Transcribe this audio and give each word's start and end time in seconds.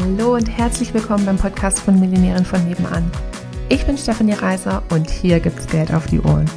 Hallo 0.00 0.34
und 0.34 0.46
herzlich 0.46 0.94
willkommen 0.94 1.26
beim 1.26 1.36
Podcast 1.36 1.80
von 1.80 2.00
Millionären 2.00 2.46
von 2.46 2.66
nebenan. 2.66 3.10
Ich 3.68 3.84
bin 3.84 3.98
Stefanie 3.98 4.32
Reiser 4.32 4.82
und 4.90 5.10
hier 5.10 5.40
gibt's 5.40 5.66
Geld 5.66 5.92
auf 5.92 6.06
die 6.06 6.20
Ohren. 6.20 6.50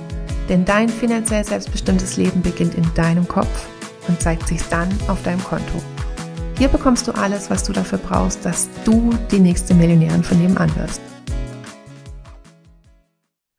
Denn 0.48 0.64
dein 0.64 0.88
finanziell 0.88 1.44
selbstbestimmtes 1.44 2.16
Leben 2.16 2.42
beginnt 2.42 2.76
in 2.76 2.86
deinem 2.96 3.28
Kopf 3.28 3.68
und 4.08 4.22
zeigt 4.22 4.48
sich 4.48 4.62
dann 4.70 4.88
auf 5.10 5.22
deinem 5.24 5.44
Konto. 5.44 5.84
Hier 6.58 6.70
bekommst 6.70 7.06
du 7.06 7.12
alles, 7.12 7.50
was 7.50 7.66
du 7.66 7.74
dafür 7.74 7.98
brauchst, 7.98 8.46
dass 8.46 8.70
du 8.86 9.10
die 9.30 9.40
nächste 9.40 9.74
Millionärin 9.74 10.24
von 10.24 10.40
nebenan 10.40 10.74
wirst. 10.78 11.02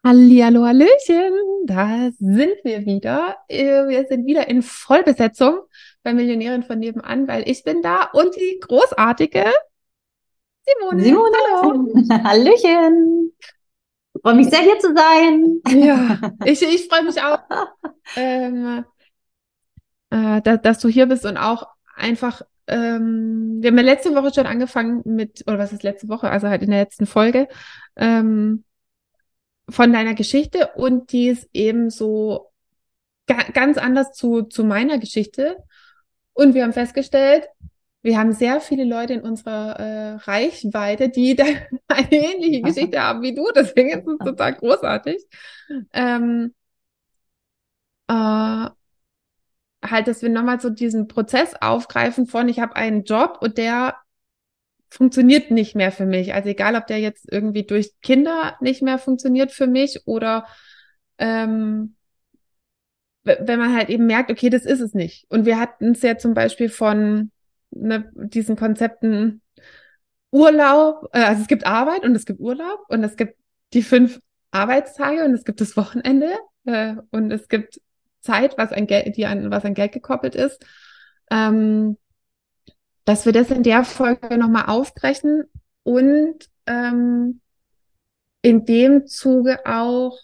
Hallihallo, 0.03 0.65
Hallöchen, 0.65 1.33
da 1.67 2.09
sind 2.19 2.55
wir 2.63 2.87
wieder. 2.87 3.37
Äh, 3.49 3.87
wir 3.89 4.07
sind 4.07 4.25
wieder 4.25 4.49
in 4.49 4.63
Vollbesetzung 4.63 5.59
bei 6.03 6.15
Millionären 6.15 6.63
von 6.63 6.79
nebenan, 6.79 7.29
weil 7.29 7.47
ich 7.47 7.65
bin 7.65 7.83
da 7.83 8.09
und 8.15 8.35
die 8.35 8.61
großartige 8.61 9.45
Simone. 10.67 11.03
Simone, 11.03 11.37
hallo. 11.63 11.89
Hallöchen. 12.25 13.33
Freue 14.23 14.35
mich 14.35 14.49
sehr, 14.49 14.61
hier 14.61 14.79
zu 14.79 14.95
sein. 14.95 15.61
Ja, 15.69 16.33
ich, 16.45 16.63
ich 16.63 16.89
freue 16.89 17.05
mich 17.05 17.21
auch, 17.21 17.41
ähm, 18.17 18.85
äh, 20.11 20.41
dass, 20.41 20.63
dass 20.63 20.79
du 20.79 20.89
hier 20.89 21.07
bist 21.07 21.27
und 21.27 21.37
auch 21.37 21.67
einfach, 21.95 22.43
ähm, 22.67 23.59
wir 23.61 23.71
haben 23.71 23.77
ja 23.77 23.85
letzte 23.85 24.15
Woche 24.15 24.33
schon 24.33 24.47
angefangen 24.47 25.03
mit, 25.05 25.45
oder 25.47 25.59
was 25.59 25.73
ist 25.73 25.83
letzte 25.83 26.09
Woche, 26.09 26.31
also 26.31 26.49
halt 26.49 26.63
in 26.63 26.71
der 26.71 26.81
letzten 26.81 27.07
Folge, 27.07 27.49
ähm, 27.97 28.65
von 29.69 29.93
deiner 29.93 30.15
Geschichte 30.15 30.71
und 30.77 31.13
die 31.13 31.29
ist 31.29 31.49
eben 31.53 31.91
so 31.91 32.51
ga 33.27 33.43
ganz 33.53 33.79
anders 33.79 34.13
zu, 34.13 34.43
zu 34.43 34.65
meiner 34.65 34.99
Geschichte. 34.99 35.57
Und 36.35 36.55
wir 36.55 36.65
haben 36.65 36.73
festgestellt, 36.73 37.47
wir 38.05 38.19
haben 38.19 38.33
sehr 38.33 38.61
viele 38.61 38.85
Leute 38.85 39.15
in 39.15 39.23
unserer 39.23 39.81
äh, 39.81 40.13
Reichweite, 40.17 41.09
die 41.09 41.35
da 41.37 41.45
eine 41.89 42.13
ähnliche 42.13 42.61
Geschichte 42.61 43.03
haben 43.03 43.23
wie 43.23 43.35
du. 43.35 43.51
Deswegen 43.57 43.89
ist 43.91 44.07
es 44.07 44.19
total 44.19 44.55
großartig. 44.55 45.27
Ähm, 45.95 46.55
äh, 48.09 48.13
halt, 48.13 50.07
dass 50.07 50.21
wir 50.21 50.29
nochmal 50.29 50.61
so 50.61 50.69
diesen 50.69 51.09
Prozess 51.09 51.55
aufgreifen 51.59 52.27
von, 52.27 52.49
ich 52.51 52.61
habe 52.61 52.77
einen 52.77 53.05
Job 53.05 53.39
und 53.41 53.57
der 53.57 53.97
funktioniert 54.91 55.51
nicht 55.51 55.75
mehr 55.75 55.91
für 55.91 56.07
mich. 56.07 56.35
Also 56.35 56.51
egal, 56.51 56.77
ob 56.77 56.87
der 56.87 57.01
jetzt 57.01 57.27
irgendwie 57.33 57.65
durch 57.65 57.93
Kinder 58.03 58.57
nicht 58.61 58.83
mehr 58.83 58.99
funktioniert 58.99 59.51
für 59.51 59.67
mich 59.67 60.07
oder 60.07 60.47
ähm, 61.17 61.97
wenn 63.23 63.59
man 63.59 63.75
halt 63.75 63.89
eben 63.89 64.05
merkt, 64.05 64.31
okay, 64.31 64.51
das 64.51 64.67
ist 64.67 64.81
es 64.81 64.93
nicht. 64.93 65.25
Und 65.31 65.47
wir 65.47 65.59
hatten 65.59 65.93
es 65.93 66.03
ja 66.03 66.19
zum 66.19 66.35
Beispiel 66.35 66.69
von 66.69 67.31
ne, 67.75 68.11
diesen 68.15 68.57
Konzepten 68.57 69.43
Urlaub, 70.31 71.09
äh, 71.13 71.23
also 71.23 71.43
es 71.43 71.49
gibt 71.49 71.67
Arbeit 71.67 72.05
und 72.05 72.15
es 72.15 72.27
gibt 72.27 72.41
Urlaub 72.41 72.81
und 72.89 73.05
es 73.05 73.17
gibt 73.17 73.37
die 73.73 73.83
fünf 73.83 74.21
Arbeitstage 74.51 75.25
und 75.25 75.35
es 75.35 75.45
gibt 75.45 75.61
das 75.61 75.77
Wochenende 75.77 76.37
äh, 76.65 76.97
und 77.11 77.31
es 77.31 77.49
gibt 77.49 77.81
Zeit, 78.21 78.57
was 78.59 78.73
an 78.73 78.87
Geld, 78.87 79.17
die 79.17 79.27
an 79.27 79.51
was 79.51 79.65
an 79.65 79.75
Geld 79.75 79.93
gekoppelt 79.93 80.35
ist. 80.35 80.65
Ähm, 81.31 81.97
dass 83.05 83.27
wir 83.27 83.33
das 83.33 83.51
in 83.51 83.63
der 83.63 83.85
Folge 83.85 84.39
nochmal 84.39 84.65
aufbrechen 84.67 85.45
und 85.83 86.49
ähm, 86.67 87.41
in 88.43 88.65
dem 88.65 89.07
Zuge 89.07 89.65
auch, 89.67 90.19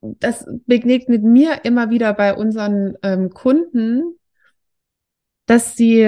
das 0.00 0.46
begegnet 0.66 1.22
mir 1.22 1.64
immer 1.64 1.90
wieder 1.90 2.12
bei 2.12 2.34
unseren 2.34 2.96
ähm, 3.02 3.30
Kunden, 3.30 4.18
dass 5.46 5.76
sie 5.76 6.04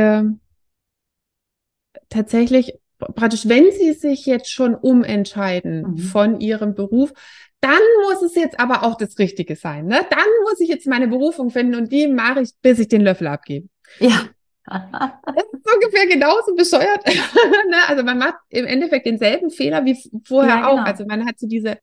tatsächlich 2.09 2.79
praktisch, 2.99 3.49
wenn 3.49 3.71
sie 3.73 3.93
sich 3.93 4.27
jetzt 4.27 4.51
schon 4.51 4.75
umentscheiden 4.75 5.83
mhm. 5.83 5.99
von 5.99 6.41
ihrem 6.41 6.75
Beruf, 6.75 7.13
dann 7.61 7.81
muss 8.03 8.23
es 8.23 8.35
jetzt 8.35 8.61
aber 8.61 8.85
auch 8.85 8.97
das 8.97 9.19
Richtige 9.19 9.57
sein. 9.57 9.87
Ne? 9.87 10.01
Dann 10.11 10.27
muss 10.45 10.61
ich 10.61 10.69
jetzt 10.69 10.87
meine 10.87 11.09
Berufung 11.09 11.51
finden 11.51 11.75
und 11.75 11.93
die 11.93 12.07
mache 12.07 12.43
ich, 12.43 12.51
bis 12.63 12.79
ich 12.79 12.89
den 12.89 13.03
Löffel 13.03 13.27
abgebe. 13.27 13.69
Ja. 13.99 14.29
Das 14.69 15.45
ist 15.53 15.75
ungefähr 15.75 16.07
genauso 16.09 16.55
bescheuert. 16.55 17.07
ne? 17.07 17.77
Also 17.87 18.03
man 18.03 18.19
macht 18.19 18.37
im 18.49 18.67
Endeffekt 18.67 19.07
denselben 19.07 19.51
Fehler 19.51 19.85
wie 19.85 19.97
vorher 20.25 20.57
ja, 20.57 20.69
genau. 20.69 20.83
auch. 20.83 20.87
Also 20.87 21.05
man 21.07 21.27
hat 21.27 21.39
so 21.39 21.47
diese, 21.47 21.79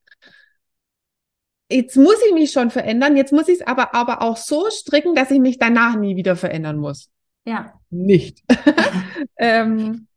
jetzt 1.69 1.95
muss 1.95 2.17
ich 2.27 2.33
mich 2.33 2.51
schon 2.51 2.71
verändern, 2.71 3.15
jetzt 3.15 3.31
muss 3.31 3.47
ich 3.47 3.61
es 3.61 3.67
aber, 3.67 3.95
aber 3.95 4.21
auch 4.21 4.37
so 4.37 4.69
stricken, 4.69 5.15
dass 5.15 5.31
ich 5.31 5.39
mich 5.39 5.59
danach 5.59 5.95
nie 5.95 6.15
wieder 6.15 6.35
verändern 6.35 6.77
muss. 6.77 7.09
Ja. 7.45 7.73
Nicht. 7.89 8.43
ähm, 9.37 10.07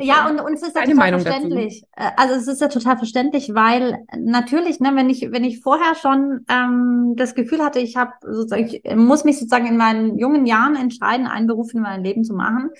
ja, 0.00 0.28
und 0.28 0.40
uns 0.40 0.62
ist 0.62 0.74
ja 0.74 0.82
total 0.82 0.94
Meinung 0.94 1.20
verständlich. 1.20 1.84
Dazu? 1.92 2.08
Äh, 2.08 2.12
also 2.16 2.34
es 2.34 2.48
ist 2.48 2.60
ja 2.60 2.68
total 2.68 2.96
verständlich, 2.96 3.54
weil 3.54 3.98
natürlich, 4.16 4.80
ne, 4.80 4.92
wenn 4.94 5.10
ich, 5.10 5.30
wenn 5.32 5.44
ich 5.44 5.60
vorher 5.60 5.94
schon 5.94 6.44
ähm, 6.48 7.14
das 7.16 7.34
Gefühl 7.34 7.62
hatte, 7.62 7.80
ich 7.80 7.96
habe 7.96 8.12
sozusagen, 8.22 8.66
ich 8.66 8.82
muss 8.94 9.24
mich 9.24 9.38
sozusagen 9.38 9.66
in 9.66 9.76
meinen 9.76 10.18
jungen 10.18 10.46
Jahren 10.46 10.76
entscheiden, 10.76 11.26
einen 11.26 11.46
Beruf 11.46 11.74
in 11.74 11.82
meinem 11.82 12.04
Leben 12.04 12.24
zu 12.24 12.34
machen. 12.34 12.70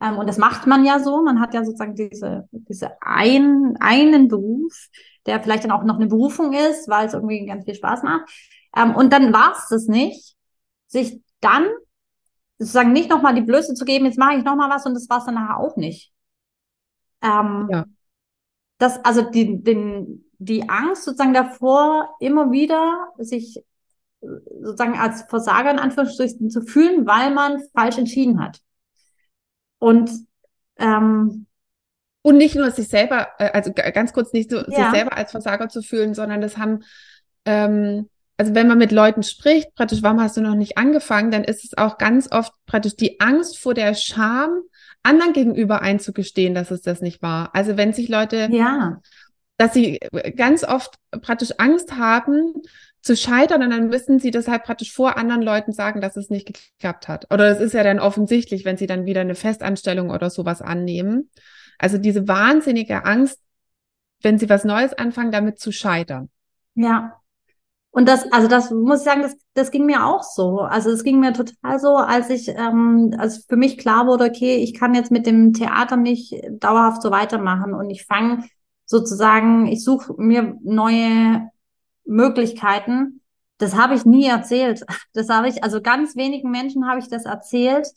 Ähm, 0.00 0.18
und 0.18 0.28
das 0.28 0.38
macht 0.38 0.66
man 0.66 0.84
ja 0.84 0.98
so. 0.98 1.22
Man 1.22 1.40
hat 1.40 1.54
ja 1.54 1.64
sozusagen 1.64 1.94
diese, 1.94 2.48
diese 2.50 2.90
ein, 3.00 3.76
einen 3.78 4.28
Beruf, 4.28 4.88
der 5.26 5.42
vielleicht 5.42 5.64
dann 5.64 5.72
auch 5.72 5.84
noch 5.84 5.96
eine 5.96 6.06
Berufung 6.06 6.52
ist, 6.52 6.88
weil 6.88 7.06
es 7.06 7.14
irgendwie 7.14 7.46
ganz 7.46 7.64
viel 7.64 7.74
Spaß 7.74 8.02
macht. 8.02 8.28
Ähm, 8.76 8.94
und 8.94 9.12
dann 9.12 9.32
war 9.32 9.52
es 9.52 9.68
das 9.68 9.86
nicht, 9.86 10.34
sich 10.88 11.20
dann 11.40 11.66
sozusagen 12.58 12.92
nicht 12.92 13.10
nochmal 13.10 13.34
die 13.34 13.42
Blöße 13.42 13.74
zu 13.74 13.84
geben, 13.84 14.06
jetzt 14.06 14.18
mache 14.18 14.36
ich 14.36 14.44
nochmal 14.44 14.70
was 14.70 14.86
und 14.86 14.94
das 14.94 15.08
war 15.08 15.18
es 15.18 15.24
dann 15.24 15.34
nachher 15.34 15.58
auch 15.58 15.76
nicht. 15.76 16.12
Ähm, 17.22 17.68
ja. 17.70 17.84
Das, 18.78 19.04
also 19.04 19.22
die, 19.22 19.62
den, 19.62 20.24
die 20.38 20.68
Angst 20.68 21.04
sozusagen 21.04 21.34
davor, 21.34 22.14
immer 22.20 22.50
wieder 22.50 23.08
sich 23.18 23.62
sozusagen 24.20 24.98
als 24.98 25.22
Versager 25.28 25.70
in 25.70 25.78
Anführungsstrichen 25.78 26.50
zu 26.50 26.62
fühlen, 26.62 27.06
weil 27.06 27.32
man 27.32 27.62
falsch 27.74 27.98
entschieden 27.98 28.42
hat. 28.42 28.60
Und 29.78 30.10
ähm, 30.78 31.46
und 32.26 32.38
nicht 32.38 32.56
nur 32.56 32.72
sich 32.72 32.88
selber, 32.88 33.28
äh, 33.38 33.50
also 33.52 33.72
ganz 33.72 34.12
kurz 34.12 34.32
nicht 34.32 34.50
so, 34.50 34.56
ja. 34.56 34.64
sich 34.64 34.90
selber 34.90 35.16
als 35.16 35.30
Versager 35.30 35.68
zu 35.68 35.80
fühlen, 35.80 36.12
sondern 36.12 36.40
das 36.40 36.56
haben, 36.56 36.80
ähm, 37.44 38.08
also 38.36 38.54
wenn 38.54 38.68
man 38.68 38.78
mit 38.78 38.92
Leuten 38.92 39.22
spricht, 39.22 39.74
praktisch, 39.74 40.02
warum 40.02 40.20
hast 40.20 40.36
du 40.36 40.42
noch 40.42 40.54
nicht 40.54 40.76
angefangen, 40.76 41.30
dann 41.30 41.44
ist 41.44 41.64
es 41.64 41.78
auch 41.78 41.96
ganz 41.96 42.30
oft 42.30 42.52
praktisch 42.66 42.96
die 42.96 43.20
Angst 43.20 43.58
vor 43.58 43.74
der 43.74 43.94
Scham, 43.94 44.62
anderen 45.02 45.32
gegenüber 45.32 45.82
einzugestehen, 45.82 46.54
dass 46.54 46.70
es 46.70 46.82
das 46.82 47.00
nicht 47.00 47.22
war. 47.22 47.54
Also 47.54 47.76
wenn 47.76 47.92
sich 47.92 48.08
Leute, 48.08 48.48
ja. 48.50 49.00
dass 49.56 49.72
sie 49.72 50.00
ganz 50.36 50.64
oft 50.64 50.96
praktisch 51.22 51.52
Angst 51.58 51.96
haben 51.96 52.52
zu 53.02 53.16
scheitern 53.16 53.62
und 53.62 53.70
dann 53.70 53.88
müssen 53.88 54.18
sie 54.18 54.32
deshalb 54.32 54.64
praktisch 54.64 54.92
vor 54.92 55.16
anderen 55.16 55.42
Leuten 55.42 55.72
sagen, 55.72 56.00
dass 56.00 56.16
es 56.16 56.28
nicht 56.28 56.46
geklappt 56.78 57.06
hat. 57.06 57.32
Oder 57.32 57.48
es 57.48 57.60
ist 57.60 57.72
ja 57.72 57.84
dann 57.84 58.00
offensichtlich, 58.00 58.64
wenn 58.64 58.76
sie 58.76 58.88
dann 58.88 59.06
wieder 59.06 59.20
eine 59.20 59.36
Festanstellung 59.36 60.10
oder 60.10 60.28
sowas 60.28 60.60
annehmen. 60.60 61.30
Also 61.78 61.98
diese 61.98 62.26
wahnsinnige 62.26 63.04
Angst, 63.04 63.40
wenn 64.22 64.38
sie 64.38 64.48
was 64.48 64.64
Neues 64.64 64.92
anfangen, 64.92 65.30
damit 65.30 65.60
zu 65.60 65.70
scheitern. 65.70 66.30
Ja. 66.74 67.20
Und 67.96 68.06
das, 68.06 68.30
also 68.30 68.46
das 68.46 68.70
muss 68.70 68.98
ich 68.98 69.04
sagen, 69.06 69.22
das, 69.22 69.38
das 69.54 69.70
ging 69.70 69.86
mir 69.86 70.04
auch 70.04 70.22
so. 70.22 70.60
Also 70.60 70.90
es 70.90 71.02
ging 71.02 71.18
mir 71.18 71.32
total 71.32 71.78
so, 71.78 71.96
als 71.96 72.28
ich, 72.28 72.46
ähm, 72.48 73.14
als 73.16 73.46
für 73.48 73.56
mich 73.56 73.78
klar 73.78 74.06
wurde, 74.06 74.26
okay, 74.26 74.56
ich 74.56 74.74
kann 74.74 74.94
jetzt 74.94 75.10
mit 75.10 75.24
dem 75.24 75.54
Theater 75.54 75.96
nicht 75.96 76.34
dauerhaft 76.50 77.00
so 77.00 77.10
weitermachen 77.10 77.72
und 77.72 77.88
ich 77.88 78.04
fange 78.04 78.44
sozusagen, 78.84 79.66
ich 79.66 79.82
suche 79.82 80.12
mir 80.18 80.58
neue 80.62 81.48
Möglichkeiten. 82.04 83.22
Das 83.56 83.74
habe 83.74 83.94
ich 83.94 84.04
nie 84.04 84.26
erzählt. 84.26 84.84
Das 85.14 85.30
habe 85.30 85.48
ich, 85.48 85.64
also 85.64 85.80
ganz 85.80 86.16
wenigen 86.16 86.50
Menschen 86.50 86.86
habe 86.86 86.98
ich 87.00 87.08
das 87.08 87.24
erzählt, 87.24 87.88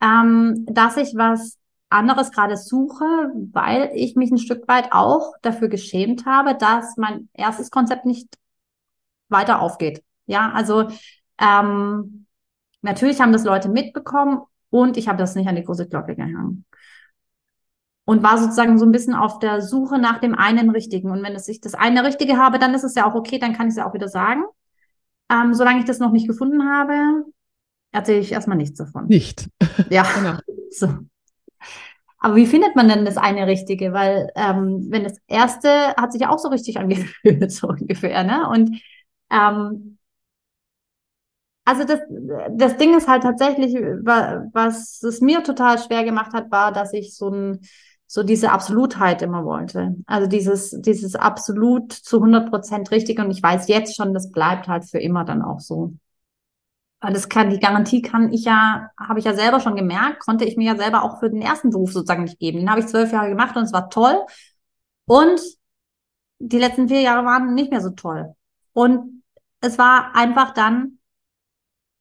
ähm, 0.00 0.64
dass 0.70 0.96
ich 0.96 1.16
was 1.16 1.58
anderes 1.88 2.30
gerade 2.30 2.56
suche, 2.56 3.04
weil 3.52 3.90
ich 3.94 4.14
mich 4.14 4.30
ein 4.30 4.38
Stück 4.38 4.68
weit 4.68 4.92
auch 4.92 5.32
dafür 5.42 5.66
geschämt 5.66 6.24
habe, 6.24 6.54
dass 6.54 6.96
mein 6.96 7.28
erstes 7.32 7.72
Konzept 7.72 8.06
nicht 8.06 8.28
weiter 9.30 9.60
aufgeht. 9.60 10.02
Ja, 10.26 10.52
also 10.52 10.88
ähm, 11.40 12.26
natürlich 12.82 13.20
haben 13.20 13.32
das 13.32 13.44
Leute 13.44 13.68
mitbekommen 13.68 14.42
und 14.70 14.96
ich 14.96 15.08
habe 15.08 15.18
das 15.18 15.34
nicht 15.34 15.48
an 15.48 15.56
die 15.56 15.64
große 15.64 15.88
Glocke 15.88 16.14
gehangen. 16.14 16.64
Und 18.04 18.22
war 18.22 18.38
sozusagen 18.38 18.78
so 18.78 18.84
ein 18.84 18.92
bisschen 18.92 19.14
auf 19.14 19.38
der 19.38 19.62
Suche 19.62 19.98
nach 19.98 20.18
dem 20.18 20.34
einen 20.34 20.70
Richtigen. 20.70 21.10
Und 21.10 21.22
wenn 21.22 21.34
es 21.34 21.46
ich 21.46 21.60
das 21.60 21.74
eine 21.74 22.02
Richtige 22.02 22.38
habe, 22.38 22.58
dann 22.58 22.74
ist 22.74 22.82
es 22.82 22.94
ja 22.94 23.08
auch 23.08 23.14
okay, 23.14 23.38
dann 23.38 23.52
kann 23.52 23.68
ich 23.68 23.72
es 23.72 23.76
ja 23.76 23.88
auch 23.88 23.94
wieder 23.94 24.08
sagen. 24.08 24.42
Ähm, 25.30 25.54
solange 25.54 25.78
ich 25.80 25.84
das 25.84 26.00
noch 26.00 26.10
nicht 26.10 26.26
gefunden 26.26 26.68
habe, 26.68 27.24
erzähle 27.92 28.18
ich 28.18 28.32
erstmal 28.32 28.56
nichts 28.56 28.78
davon. 28.78 29.06
Nicht. 29.06 29.48
Ja. 29.90 30.04
genau. 30.14 30.38
So. 30.70 30.88
Aber 32.18 32.36
wie 32.36 32.46
findet 32.46 32.76
man 32.76 32.88
denn 32.88 33.04
das 33.04 33.16
eine 33.16 33.46
Richtige? 33.46 33.92
Weil 33.92 34.30
ähm, 34.34 34.86
wenn 34.90 35.04
das 35.04 35.16
erste 35.26 35.94
hat 35.96 36.12
sich 36.12 36.22
ja 36.22 36.30
auch 36.30 36.38
so 36.38 36.48
richtig 36.48 36.78
angefühlt, 36.78 37.50
so 37.52 37.68
ungefähr, 37.68 38.24
ne? 38.24 38.48
Und 38.48 38.80
ähm, 39.30 39.98
Also 41.64 41.84
das, 41.84 42.00
das 42.52 42.76
Ding 42.78 42.96
ist 42.96 43.06
halt 43.06 43.22
tatsächlich, 43.22 43.74
was 43.74 45.02
es 45.02 45.20
mir 45.20 45.42
total 45.44 45.78
schwer 45.78 46.04
gemacht 46.04 46.32
hat, 46.32 46.50
war, 46.50 46.72
dass 46.72 46.92
ich 46.92 47.14
so 47.14 47.28
ein, 47.28 47.60
so 48.06 48.22
diese 48.24 48.50
Absolutheit 48.50 49.22
immer 49.22 49.44
wollte. 49.44 49.94
Also 50.06 50.26
dieses, 50.26 50.70
dieses 50.80 51.14
absolut 51.14 51.92
zu 51.92 52.18
100 52.18 52.50
Prozent 52.50 52.90
richtig. 52.90 53.20
Und 53.20 53.30
ich 53.30 53.42
weiß 53.42 53.68
jetzt 53.68 53.94
schon, 53.94 54.14
das 54.14 54.32
bleibt 54.32 54.66
halt 54.68 54.84
für 54.88 54.98
immer 54.98 55.24
dann 55.24 55.42
auch 55.42 55.60
so. 55.60 55.92
Weil 57.00 57.14
das 57.14 57.28
kann, 57.30 57.48
die 57.50 57.60
Garantie 57.60 58.02
kann 58.02 58.32
ich 58.32 58.44
ja, 58.44 58.90
habe 58.98 59.18
ich 59.18 59.24
ja 59.24 59.34
selber 59.34 59.60
schon 59.60 59.74
gemerkt, 59.76 60.20
konnte 60.20 60.44
ich 60.44 60.56
mir 60.56 60.72
ja 60.72 60.76
selber 60.76 61.02
auch 61.02 61.18
für 61.18 61.30
den 61.30 61.40
ersten 61.40 61.70
Beruf 61.70 61.92
sozusagen 61.92 62.24
nicht 62.24 62.38
geben. 62.38 62.58
Den 62.58 62.70
habe 62.70 62.80
ich 62.80 62.86
zwölf 62.88 63.12
Jahre 63.12 63.30
gemacht 63.30 63.56
und 63.56 63.62
es 63.62 63.72
war 63.72 63.88
toll. 63.88 64.18
Und 65.06 65.40
die 66.38 66.58
letzten 66.58 66.88
vier 66.88 67.00
Jahre 67.00 67.24
waren 67.24 67.54
nicht 67.54 67.70
mehr 67.70 67.80
so 67.80 67.90
toll. 67.90 68.34
Und 68.72 69.19
es 69.60 69.78
war 69.78 70.14
einfach 70.14 70.52
dann 70.52 70.98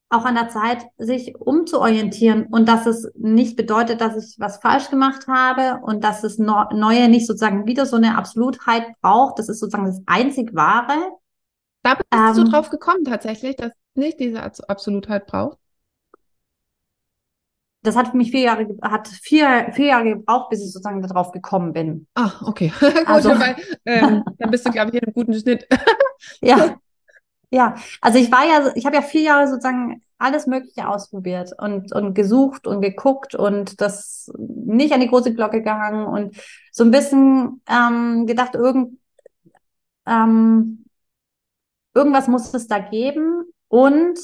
auch 0.09 0.25
an 0.25 0.35
der 0.35 0.49
Zeit, 0.49 0.85
sich 0.97 1.35
umzuorientieren 1.39 2.47
und 2.47 2.67
dass 2.67 2.87
es 2.87 3.11
nicht 3.15 3.55
bedeutet, 3.55 4.01
dass 4.01 4.17
ich 4.17 4.39
was 4.39 4.57
falsch 4.57 4.89
gemacht 4.89 5.27
habe 5.27 5.81
und 5.83 6.03
dass 6.03 6.21
das 6.21 6.39
Neue 6.39 7.09
nicht 7.09 7.27
sozusagen 7.27 7.67
wieder 7.67 7.85
so 7.85 7.97
eine 7.97 8.17
Absolutheit 8.17 8.99
braucht. 9.01 9.37
Das 9.37 9.49
ist 9.49 9.59
sozusagen 9.59 9.85
das 9.85 10.01
einzig 10.07 10.55
Wahre. 10.55 10.95
Da 11.83 11.93
bist 11.93 12.07
ähm, 12.11 12.33
du 12.43 12.51
drauf 12.51 12.69
gekommen 12.69 13.05
tatsächlich, 13.05 13.55
dass 13.55 13.71
nicht 13.93 14.19
diese 14.19 14.41
Absolutheit 14.41 15.27
braucht. 15.27 15.59
Das 17.81 17.95
hat 17.95 18.09
für 18.09 18.17
mich 18.17 18.31
vier 18.31 18.41
Jahre, 18.41 18.67
hat 18.81 19.07
vier, 19.07 19.69
vier 19.73 19.85
Jahre 19.85 20.15
gebraucht, 20.15 20.49
bis 20.49 20.59
ich 20.59 20.73
sozusagen 20.73 21.01
darauf 21.01 21.31
gekommen 21.31 21.71
bin. 21.71 22.07
Ah, 22.15 22.31
okay. 22.41 22.73
Gut, 22.79 23.07
also, 23.07 23.29
weil, 23.29 23.55
ähm, 23.85 24.23
dann 24.37 24.51
bist 24.51 24.67
du, 24.67 24.71
glaube 24.71 24.89
ich, 24.89 24.95
in 24.95 25.03
einem 25.03 25.13
guten 25.13 25.33
Schnitt. 25.33 25.65
ja, 26.41 26.77
ja, 27.51 27.75
also 28.01 28.19
ich 28.19 28.31
war 28.31 28.45
ja, 28.45 28.71
ich 28.75 28.85
habe 28.85 28.95
ja 28.95 29.01
vier 29.01 29.21
Jahre 29.21 29.47
sozusagen 29.47 30.03
alles 30.17 30.47
Mögliche 30.47 30.87
ausprobiert 30.87 31.51
und, 31.57 31.93
und 31.93 32.13
gesucht 32.13 32.67
und 32.67 32.81
geguckt 32.81 33.35
und 33.35 33.81
das 33.81 34.31
nicht 34.37 34.93
an 34.93 34.99
die 34.99 35.07
große 35.07 35.33
Glocke 35.33 35.63
gehangen 35.63 36.05
und 36.05 36.35
so 36.71 36.83
ein 36.83 36.91
bisschen 36.91 37.61
ähm, 37.67 38.27
gedacht, 38.27 38.55
irgend, 38.55 38.99
ähm, 40.05 40.85
irgendwas 41.93 42.27
muss 42.27 42.53
es 42.53 42.67
da 42.67 42.79
geben 42.79 43.45
und 43.67 44.19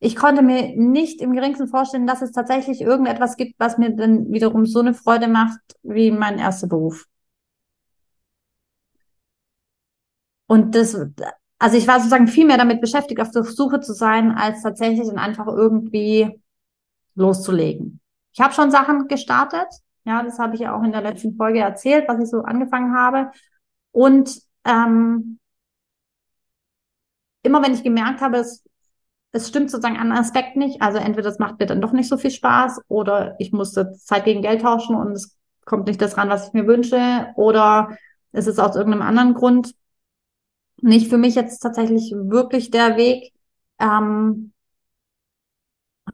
ich 0.00 0.16
konnte 0.16 0.42
mir 0.42 0.74
nicht 0.76 1.20
im 1.20 1.32
geringsten 1.32 1.68
vorstellen, 1.68 2.06
dass 2.08 2.22
es 2.22 2.32
tatsächlich 2.32 2.80
irgendetwas 2.80 3.36
gibt, 3.36 3.54
was 3.58 3.78
mir 3.78 3.90
dann 3.94 4.32
wiederum 4.32 4.66
so 4.66 4.80
eine 4.80 4.94
Freude 4.94 5.28
macht 5.28 5.60
wie 5.82 6.10
mein 6.10 6.38
erster 6.38 6.66
Beruf. 6.66 7.06
Und 10.46 10.74
das, 10.74 10.96
also 11.62 11.76
ich 11.76 11.86
war 11.86 11.98
sozusagen 11.98 12.26
viel 12.26 12.44
mehr 12.44 12.58
damit 12.58 12.80
beschäftigt, 12.80 13.20
auf 13.20 13.30
der 13.30 13.44
Suche 13.44 13.78
zu 13.78 13.92
sein, 13.94 14.32
als 14.32 14.62
tatsächlich 14.62 15.06
dann 15.06 15.18
einfach 15.18 15.46
irgendwie 15.46 16.40
loszulegen. 17.14 18.00
Ich 18.32 18.40
habe 18.40 18.52
schon 18.52 18.72
Sachen 18.72 19.06
gestartet, 19.06 19.68
ja, 20.04 20.24
das 20.24 20.40
habe 20.40 20.56
ich 20.56 20.62
ja 20.62 20.76
auch 20.76 20.82
in 20.82 20.90
der 20.90 21.02
letzten 21.02 21.36
Folge 21.36 21.60
erzählt, 21.60 22.08
was 22.08 22.20
ich 22.20 22.28
so 22.28 22.40
angefangen 22.40 22.96
habe. 22.96 23.30
Und 23.92 24.40
ähm, 24.64 25.38
immer 27.44 27.62
wenn 27.62 27.74
ich 27.74 27.84
gemerkt 27.84 28.22
habe, 28.22 28.38
es, 28.38 28.64
es 29.30 29.46
stimmt 29.46 29.70
sozusagen 29.70 29.98
an 29.98 30.10
Aspekt 30.10 30.56
nicht, 30.56 30.82
also 30.82 30.98
entweder 30.98 31.28
das 31.28 31.38
macht 31.38 31.60
mir 31.60 31.66
dann 31.66 31.80
doch 31.80 31.92
nicht 31.92 32.08
so 32.08 32.16
viel 32.16 32.32
Spaß 32.32 32.80
oder 32.88 33.36
ich 33.38 33.52
musste 33.52 33.92
Zeit 33.92 34.24
gegen 34.24 34.42
Geld 34.42 34.62
tauschen 34.62 34.96
und 34.96 35.12
es 35.12 35.38
kommt 35.64 35.86
nicht 35.86 36.02
das 36.02 36.16
ran, 36.16 36.28
was 36.28 36.48
ich 36.48 36.54
mir 36.54 36.66
wünsche 36.66 37.28
oder 37.36 37.96
es 38.32 38.48
ist 38.48 38.58
aus 38.58 38.74
irgendeinem 38.74 39.06
anderen 39.06 39.34
Grund 39.34 39.76
nicht 40.82 41.08
für 41.08 41.18
mich 41.18 41.34
jetzt 41.34 41.60
tatsächlich 41.60 42.12
wirklich 42.12 42.70
der 42.70 42.96
Weg. 42.96 43.32
Ähm, 43.78 44.52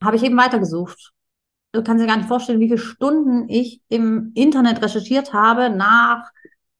habe 0.02 0.16
ich 0.16 0.22
eben 0.22 0.36
weitergesucht. 0.36 1.12
Du 1.72 1.82
kannst 1.82 2.02
dir 2.02 2.06
gar 2.06 2.16
nicht 2.16 2.28
vorstellen, 2.28 2.60
wie 2.60 2.68
viele 2.68 2.78
Stunden 2.78 3.48
ich 3.48 3.82
im 3.88 4.32
Internet 4.34 4.82
recherchiert 4.82 5.32
habe 5.32 5.70
nach 5.70 6.30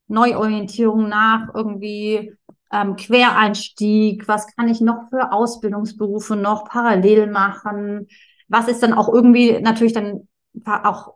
Neuorientierung, 0.06 1.08
nach 1.08 1.54
irgendwie 1.54 2.34
ähm, 2.72 2.96
Quereinstieg, 2.96 4.26
was 4.28 4.46
kann 4.54 4.68
ich 4.68 4.80
noch 4.80 5.08
für 5.10 5.32
Ausbildungsberufe 5.32 6.36
noch 6.36 6.64
parallel 6.64 7.26
machen, 7.26 8.08
was 8.48 8.68
ist 8.68 8.82
dann 8.82 8.94
auch 8.94 9.12
irgendwie 9.12 9.60
natürlich 9.60 9.92
dann 9.92 10.28
auch 10.64 11.14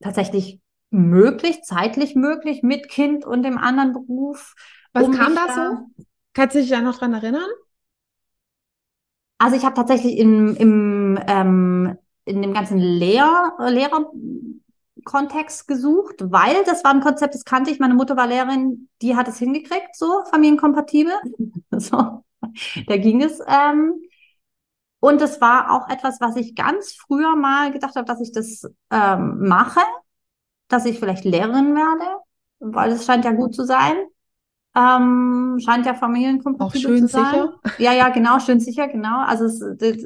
tatsächlich 0.00 0.60
möglich, 0.90 1.62
zeitlich 1.62 2.14
möglich 2.14 2.62
mit 2.62 2.88
Kind 2.88 3.24
und 3.24 3.42
dem 3.42 3.58
anderen 3.58 3.92
Beruf. 3.92 4.54
Was 4.92 5.06
um 5.06 5.12
kam 5.12 5.34
da 5.34 5.54
so? 5.54 6.04
Kannst 6.34 6.54
du 6.54 6.60
dich 6.60 6.70
da 6.70 6.80
noch 6.80 6.98
dran 6.98 7.14
erinnern? 7.14 7.48
Also 9.38 9.56
ich 9.56 9.64
habe 9.64 9.74
tatsächlich 9.74 10.18
im, 10.18 10.54
im, 10.56 11.18
ähm, 11.26 11.98
in 12.24 12.42
dem 12.42 12.54
ganzen 12.54 12.78
Lehr 12.78 13.52
Lehrerkontext 13.58 15.66
gesucht, 15.66 16.16
weil 16.20 16.62
das 16.64 16.84
war 16.84 16.92
ein 16.92 17.00
Konzept, 17.00 17.34
das 17.34 17.44
kannte 17.44 17.70
ich. 17.70 17.80
Meine 17.80 17.94
Mutter 17.94 18.16
war 18.16 18.28
Lehrerin, 18.28 18.88
die 19.02 19.16
hat 19.16 19.26
es 19.26 19.38
hingekriegt, 19.38 19.96
so 19.96 20.22
familienkompatibel. 20.30 21.12
so, 21.72 22.24
da 22.86 22.96
ging 22.96 23.22
es. 23.22 23.40
Ähm, 23.46 23.94
und 25.00 25.20
das 25.20 25.40
war 25.40 25.72
auch 25.72 25.88
etwas, 25.88 26.20
was 26.20 26.36
ich 26.36 26.54
ganz 26.54 26.92
früher 26.92 27.34
mal 27.34 27.72
gedacht 27.72 27.96
habe, 27.96 28.06
dass 28.06 28.20
ich 28.20 28.30
das 28.30 28.70
ähm, 28.92 29.48
mache, 29.48 29.80
dass 30.68 30.84
ich 30.84 31.00
vielleicht 31.00 31.24
Lehrerin 31.24 31.74
werde, 31.74 32.20
weil 32.60 32.92
es 32.92 33.04
scheint 33.04 33.24
ja 33.24 33.32
gut 33.32 33.56
zu 33.56 33.64
sein. 33.64 33.96
Ähm, 34.74 35.58
scheint 35.62 35.86
ja 35.86 35.94
familienkompatibel 35.94 37.00
zu 37.00 37.08
sein. 37.08 37.24
Sicher. 37.24 37.52
Ja, 37.78 37.92
ja, 37.92 38.08
genau, 38.08 38.38
schön 38.38 38.58
sicher, 38.58 38.88
genau. 38.88 39.22
Also 39.24 39.44
es, 39.44 39.58
das, 39.58 39.96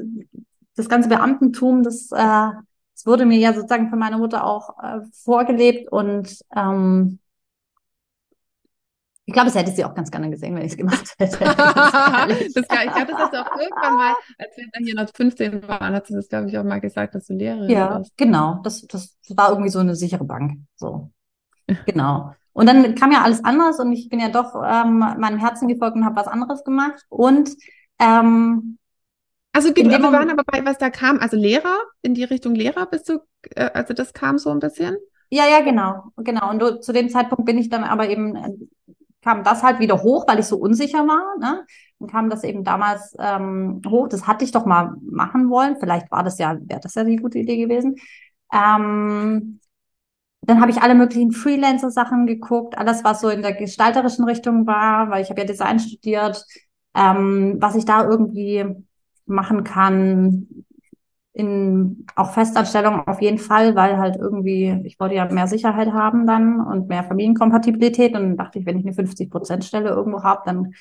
das 0.75 0.89
ganze 0.89 1.09
Beamtentum, 1.09 1.83
das, 1.83 2.11
äh, 2.13 2.17
das 2.17 3.07
wurde 3.07 3.27
mir 3.27 3.39
ja 3.39 3.53
sozusagen 3.53 3.91
von 3.91 3.99
meiner 3.99 4.19
Mutter 4.19 4.45
auch 4.45 4.79
äh, 4.83 5.01
vorgelebt 5.13 5.93
und 5.93 6.39
ähm, 6.55 7.21
ich 9.29 9.35
glaube, 9.35 9.49
es 9.49 9.57
hätte 9.57 9.73
sie 9.73 9.85
auch 9.85 9.95
ganz 9.95 10.13
gerne 10.13 10.31
gesehen, 10.31 10.55
wenn 10.55 10.63
ich 10.63 10.73
es 10.73 10.77
gemacht 10.77 11.15
hätte. 11.19 11.39
das 11.45 11.49
kann, 11.49 12.31
ich 12.87 12.95
glaube, 12.95 13.07
das 13.11 13.19
hast 13.19 13.33
du 13.33 13.41
auch 13.45 13.59
irgendwann 13.59 13.97
mal, 13.97 14.15
als 14.39 14.57
wir 14.57 14.67
dann 14.73 14.85
hier 14.85 14.95
noch 14.95 15.09
15 15.13 15.67
waren, 15.67 15.95
hat 15.95 16.07
sie 16.07 16.15
das, 16.15 16.29
glaube 16.29 16.49
ich, 16.49 16.57
auch 16.57 16.63
mal 16.63 16.81
gesagt, 16.81 17.17
dass 17.17 17.27
du 17.27 17.35
Lehrerin 17.35 17.69
Ja, 17.69 17.91
warst. 17.91 18.17
genau. 18.17 18.61
Das, 18.63 18.83
das 18.87 19.17
war 19.31 19.51
irgendwie 19.51 19.71
so 19.71 19.81
eine 19.81 19.97
sichere 19.97 20.25
Bank. 20.25 20.61
So. 20.77 21.11
Genau. 21.87 22.35
Und 22.57 22.65
dann 22.65 22.95
kam 22.95 23.13
ja 23.13 23.21
alles 23.21 23.45
anders 23.45 23.79
und 23.81 23.93
ich 23.93 24.09
bin 24.09 24.19
ja 24.19 24.31
doch 24.31 24.55
ähm, 24.55 24.99
meinem 24.99 25.39
Herzen 25.39 25.69
gefolgt 25.69 25.95
und 25.95 26.07
habe 26.07 26.17
was 26.17 26.27
anderes 26.27 26.65
gemacht. 26.65 27.05
Und 27.11 27.55
ähm, 27.99 28.79
also 29.53 29.77
wir 29.77 29.85
waren 29.85 30.31
aber 30.31 30.43
bei, 30.47 30.65
was 30.65 30.79
da 30.79 30.89
kam, 30.89 31.19
also 31.19 31.37
Lehrer, 31.37 31.77
in 32.01 32.15
die 32.15 32.25
Richtung 32.25 32.55
Lehrer 32.55 32.87
bist 32.87 33.11
du, 33.11 33.19
äh, 33.55 33.69
also 33.75 33.93
das 33.93 34.15
kam 34.15 34.39
so 34.39 34.49
ein 34.49 34.59
bisschen? 34.59 34.97
Ja, 35.29 35.45
ja, 35.47 35.61
genau, 35.61 36.05
genau. 36.17 36.49
Und 36.49 36.59
du, 36.61 36.81
zu 36.81 36.95
dem 36.95 37.11
Zeitpunkt 37.11 37.45
bin 37.45 37.59
ich 37.59 37.69
dann 37.69 37.85
aber 37.85 38.09
eben, 38.09 38.37
äh, 38.37 38.49
kam 39.21 39.45
das 39.45 39.63
halt 39.63 39.79
wieder 39.79 40.03
hoch, 40.03 40.27
weil 40.27 40.39
ich 40.39 40.47
so 40.47 40.57
unsicher 40.57 41.07
war. 41.07 41.37
Ne? 41.39 41.67
Dann 41.99 42.09
kam 42.09 42.31
das 42.31 42.43
eben 42.43 42.65
damals 42.65 43.15
ähm, 43.19 43.83
hoch. 43.87 44.09
Das 44.09 44.27
hatte 44.27 44.47
ich 44.47 44.53
doch 44.53 44.65
mal 44.65 44.95
machen 45.03 45.51
wollen. 45.51 45.77
Vielleicht 45.79 46.11
war 46.11 46.23
das 46.23 46.39
ja, 46.39 46.57
wäre 46.59 46.81
das 46.81 46.95
ja 46.95 47.05
die 47.05 47.17
gute 47.17 47.39
Idee 47.39 47.59
gewesen. 47.59 47.97
Ähm, 48.51 49.61
dann 50.47 50.61
habe 50.61 50.71
ich 50.71 50.83
alle 50.83 50.95
möglichen 50.95 51.33
Freelancer-Sachen 51.33 52.27
geguckt, 52.27 52.79
alles, 52.79 53.05
was 53.05 53.21
so 53.21 53.29
in 53.29 53.43
der 53.43 53.53
gestalterischen 53.53 54.25
Richtung 54.25 54.67
war, 54.67 55.11
weil 55.11 55.23
ich 55.23 55.31
habe 55.31 55.41
ja 55.41 55.47
Design 55.47 55.79
studiert, 55.81 56.45
ähm, 56.95 57.57
was 57.59 57.75
ich 57.75 57.85
da 57.85 58.05
irgendwie 58.09 58.65
machen 59.27 59.65
kann. 59.65 60.49
In 61.33 62.07
auch 62.15 62.33
Festanstellung 62.33 63.07
auf 63.07 63.21
jeden 63.21 63.37
Fall, 63.39 63.75
weil 63.75 63.99
halt 63.99 64.17
irgendwie, 64.17 64.81
ich 64.85 64.99
wollte 64.99 65.17
ja 65.17 65.31
mehr 65.31 65.47
Sicherheit 65.47 65.93
haben 65.93 66.27
dann 66.27 66.61
und 66.61 66.89
mehr 66.89 67.05
Familienkompatibilität. 67.05 68.15
Und 68.15 68.23
dann 68.23 68.37
dachte 68.39 68.59
ich, 68.59 68.65
wenn 68.65 68.79
ich 68.79 68.87
eine 68.87 68.95
50-Prozent-Stelle 68.95 69.91
irgendwo 69.91 70.23
habe, 70.23 70.43
dann 70.47 70.73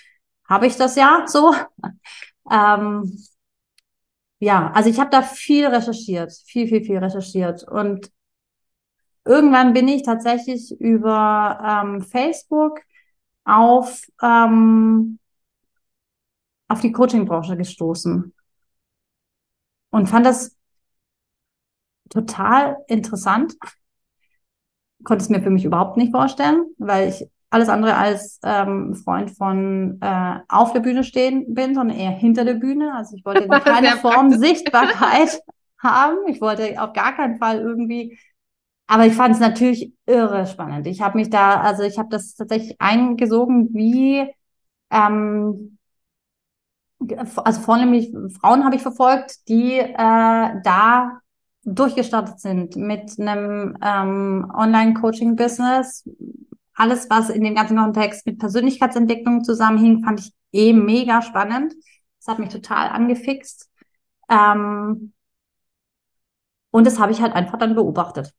habe 0.48 0.67
ich 0.67 0.77
das 0.77 0.95
ja 0.95 1.25
so. 1.27 1.53
ähm, 2.51 3.17
ja, 4.39 4.72
also 4.74 4.89
ich 4.89 5.00
habe 5.00 5.10
da 5.10 5.22
viel 5.22 5.65
recherchiert, 5.65 6.31
viel, 6.45 6.67
viel, 6.67 6.84
viel 6.84 6.98
recherchiert. 7.00 7.63
Und 7.67 8.12
irgendwann 9.25 9.74
bin 9.74 9.88
ich 9.88 10.03
tatsächlich 10.03 10.79
über 10.79 11.60
ähm, 11.84 12.01
Facebook 12.01 12.79
auf, 13.44 14.01
ähm, 14.22 15.20
auf 16.67 16.82
die 16.82 16.91
Coaching-Branche 16.91 17.58
gestoßen 17.58 18.34
und 19.89 20.08
fand 20.08 20.25
das 20.25 20.55
total 22.10 22.77
interessant. 22.88 23.55
Konnte 25.03 25.24
es 25.24 25.29
mir 25.29 25.41
für 25.41 25.50
mich 25.50 25.65
überhaupt 25.65 25.98
nicht 25.98 26.12
vorstellen, 26.12 26.65
weil 26.77 27.10
ich 27.10 27.27
alles 27.50 27.70
andere 27.70 27.96
als 27.96 28.39
ähm, 28.44 28.96
Freund 28.96 29.32
von 29.32 30.00
äh, 30.01 30.39
auf 30.50 30.74
der 30.74 30.82
Bühne 30.82 31.03
stehen 31.03 31.53
bin, 31.53 31.75
sondern 31.75 31.98
eher 31.98 32.12
hinter 32.12 32.44
der 32.44 32.55
Bühne. 32.55 32.94
Also 32.94 33.15
ich 33.15 33.24
wollte 33.24 33.44
in 33.46 33.50
keiner 33.50 33.98
Form 33.98 34.32
Sichtbarkeit 34.34 35.39
haben. 35.79 36.27
Ich 36.27 36.41
wollte 36.41 36.82
auf 36.82 36.94
gar 36.94 37.15
keinen 37.15 37.38
Fall 37.38 37.60
irgendwie 37.60 38.17
aber 38.88 39.06
ich 39.08 39.13
fand 39.13 39.36
es 39.36 39.39
natürlich 39.42 39.94
irre 40.06 40.46
spannend. 40.48 40.88
Ich 40.88 41.01
habe 41.01 41.18
mich 41.18 41.30
da, 41.30 41.62
also 41.62 41.84
ich 41.84 41.98
habe 41.98 42.10
das 42.10 42.36
tatsächlich 42.36 42.80
eingesogen, 42.80 43.70
wie 43.74 44.27
ähm, 44.92 45.77
also 47.38 47.62
vornehmlich 47.62 48.12
Frauen 48.39 48.63
habe 48.63 48.75
ich 48.75 48.82
verfolgt, 48.82 49.48
die 49.48 49.77
äh, 49.77 49.96
da 49.98 51.20
durchgestartet 51.63 52.39
sind 52.39 52.75
mit 52.75 53.20
einem 53.20 53.75
ähm, 53.82 54.51
Online-Coaching-Business. 54.54 56.08
Alles, 56.75 57.10
was 57.10 57.30
in 57.30 57.44
dem 57.44 57.56
ganzen 57.56 57.77
Kontext 57.77 58.25
mit 58.25 58.39
Persönlichkeitsentwicklung 58.39 59.44
zusammenhing, 59.44 60.04
fand 60.04 60.20
ich 60.20 60.32
eh 60.51 60.74
mega 60.74 61.22
spannend. 61.22 61.74
Das 62.20 62.27
hat 62.27 62.39
mich 62.39 62.50
total 62.50 62.89
angefixt. 62.89 63.70
Ähm, 64.30 65.13
und 66.72 66.86
das 66.86 67.00
habe 67.00 67.12
ich 67.12 67.22
halt 67.22 67.34
einfach 67.34 67.58
dann 67.58 67.74
beobachtet. 67.74 68.34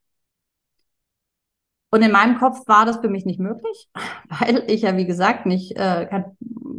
Und 1.90 2.02
in 2.02 2.12
meinem 2.12 2.38
Kopf 2.38 2.66
war 2.66 2.84
das 2.84 2.98
für 2.98 3.08
mich 3.08 3.24
nicht 3.24 3.40
möglich, 3.40 3.88
weil 4.28 4.64
ich 4.68 4.82
ja, 4.82 4.96
wie 4.96 5.06
gesagt, 5.06 5.46
nicht, 5.46 5.76
äh, 5.76 6.22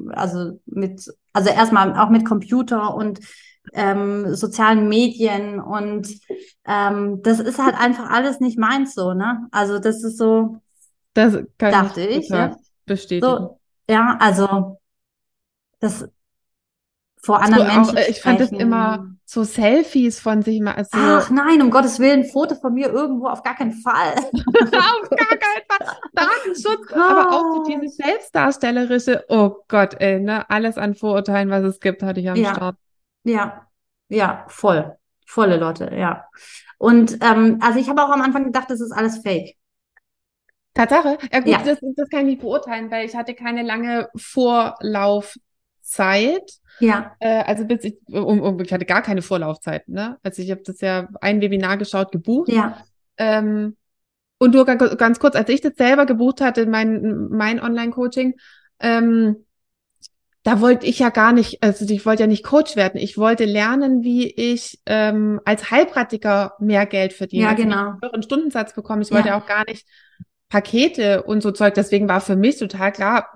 also 0.09 0.59
mit, 0.65 1.07
also 1.33 1.49
erstmal 1.49 1.97
auch 1.97 2.09
mit 2.09 2.25
Computer 2.25 2.93
und 2.93 3.19
ähm, 3.73 4.33
sozialen 4.33 4.87
Medien 4.87 5.59
und 5.59 6.07
ähm, 6.65 7.21
das 7.21 7.39
ist 7.39 7.59
halt 7.59 7.75
einfach 7.77 8.09
alles 8.09 8.39
nicht 8.39 8.57
meins 8.57 8.93
so, 8.93 9.13
ne? 9.13 9.47
Also 9.51 9.79
das 9.79 10.03
ist 10.03 10.17
so, 10.17 10.61
das 11.13 11.33
kann 11.57 11.71
dachte 11.71 12.01
ich, 12.01 12.25
ich 12.25 12.29
ja. 12.29 12.55
bestätigen. 12.85 13.25
So, 13.25 13.59
ja, 13.89 14.17
also 14.19 14.79
das 15.79 16.07
vor 17.21 17.41
anderen 17.41 17.67
so 17.67 17.73
Menschen. 17.73 17.97
Auch, 17.97 18.09
ich 18.09 18.21
fand 18.21 18.39
es 18.39 18.51
immer 18.51 19.16
so 19.29 19.43
Selfies 19.43 20.21
von 20.21 20.41
sich 20.41 20.61
mal. 20.61 20.75
Also 20.75 20.91
Ach 20.93 21.29
nein, 21.29 21.61
um 21.61 21.69
Gottes 21.69 21.99
Willen, 21.99 22.23
Foto 22.23 22.55
von 22.55 22.73
mir 22.73 22.87
irgendwo 22.87 23.27
auf 23.27 23.43
gar 23.43 23.55
keinen 23.55 23.73
Fall. 23.73 24.13
auf 24.15 25.09
gar 25.09 25.37
keinen 25.37 25.65
Fall. 25.67 25.97
Datenschutz, 26.13 26.93
oh. 26.93 26.99
aber 26.99 27.31
auch 27.33 27.55
so 27.55 27.63
diese 27.65 27.89
selbstdarstellerische, 27.89 29.25
oh 29.27 29.57
Gott, 29.67 29.99
ey, 29.99 30.21
ne, 30.21 30.49
alles 30.49 30.77
an 30.77 30.95
Vorurteilen, 30.95 31.49
was 31.49 31.63
es 31.63 31.81
gibt, 31.81 32.03
hatte 32.03 32.21
ich 32.21 32.29
am 32.29 32.37
ja. 32.37 32.55
Start. 32.55 32.77
Ja, 33.25 33.67
ja, 34.07 34.45
voll. 34.47 34.95
Volle 35.25 35.57
Leute, 35.57 35.93
ja. 35.93 36.25
Und 36.77 37.21
ähm, 37.21 37.59
also 37.61 37.79
ich 37.79 37.89
habe 37.89 38.01
auch 38.03 38.09
am 38.09 38.21
Anfang 38.21 38.45
gedacht, 38.45 38.69
das 38.69 38.79
ist 38.79 38.93
alles 38.93 39.17
Fake. 39.17 39.57
Tatsache? 40.73 41.17
Ja 41.33 41.39
gut, 41.39 41.47
ja. 41.49 41.61
Das, 41.65 41.79
das 41.81 42.09
kann 42.09 42.21
ich 42.21 42.25
nicht 42.27 42.41
beurteilen, 42.41 42.89
weil 42.91 43.05
ich 43.05 43.15
hatte 43.15 43.33
keine 43.33 43.63
lange 43.63 44.07
Vorlaufzeit. 45.87 46.51
Ja. 46.79 47.15
Äh, 47.19 47.43
also 47.43 47.65
bis 47.65 47.83
ich, 47.83 47.97
um, 48.11 48.41
um, 48.41 48.59
ich 48.59 48.71
hatte 48.71 48.85
gar 48.85 49.01
keine 49.01 49.21
Vorlaufzeit, 49.21 49.87
ne? 49.87 50.17
Also 50.23 50.41
ich 50.41 50.51
habe 50.51 50.61
das 50.63 50.81
ja 50.81 51.07
ein 51.21 51.41
Webinar 51.41 51.77
geschaut, 51.77 52.11
gebucht. 52.11 52.51
Ja. 52.51 52.83
Ähm, 53.17 53.75
und 54.39 54.53
nur 54.53 54.65
ganz, 54.65 55.19
kurz, 55.19 55.35
als 55.35 55.49
ich 55.49 55.61
das 55.61 55.73
selber 55.77 56.05
gebucht 56.05 56.41
hatte, 56.41 56.67
mein, 56.67 57.29
mein 57.29 57.59
Online-Coaching, 57.59 58.35
ähm, 58.79 59.37
da 60.43 60.61
wollte 60.61 60.85
ich 60.85 60.99
ja 60.99 61.09
gar 61.09 61.33
nicht, 61.33 61.63
also 61.63 61.83
ich 61.89 62.05
wollte 62.05 62.23
ja 62.23 62.27
nicht 62.27 62.45
Coach 62.45 62.75
werden. 62.75 63.01
Ich 63.01 63.17
wollte 63.17 63.45
lernen, 63.45 64.03
wie 64.03 64.29
ich 64.29 64.79
ähm, 64.85 65.41
als 65.43 65.71
Heilpraktiker 65.71 66.53
mehr 66.59 66.85
Geld 66.85 67.13
verdiene. 67.13 67.43
Ja, 67.43 67.49
also 67.49 67.63
genau. 67.63 67.93
Einen 68.13 68.23
Stundensatz 68.23 68.73
bekommen. 68.73 69.01
Ich 69.01 69.11
wollte 69.11 69.29
ja 69.29 69.41
auch 69.41 69.47
gar 69.47 69.65
nicht 69.65 69.87
Pakete 70.49 71.23
und 71.23 71.41
so 71.41 71.51
Zeug. 71.51 71.73
Deswegen 71.73 72.07
war 72.07 72.21
für 72.21 72.35
mich 72.35 72.57
total 72.57 72.91
klar, 72.91 73.29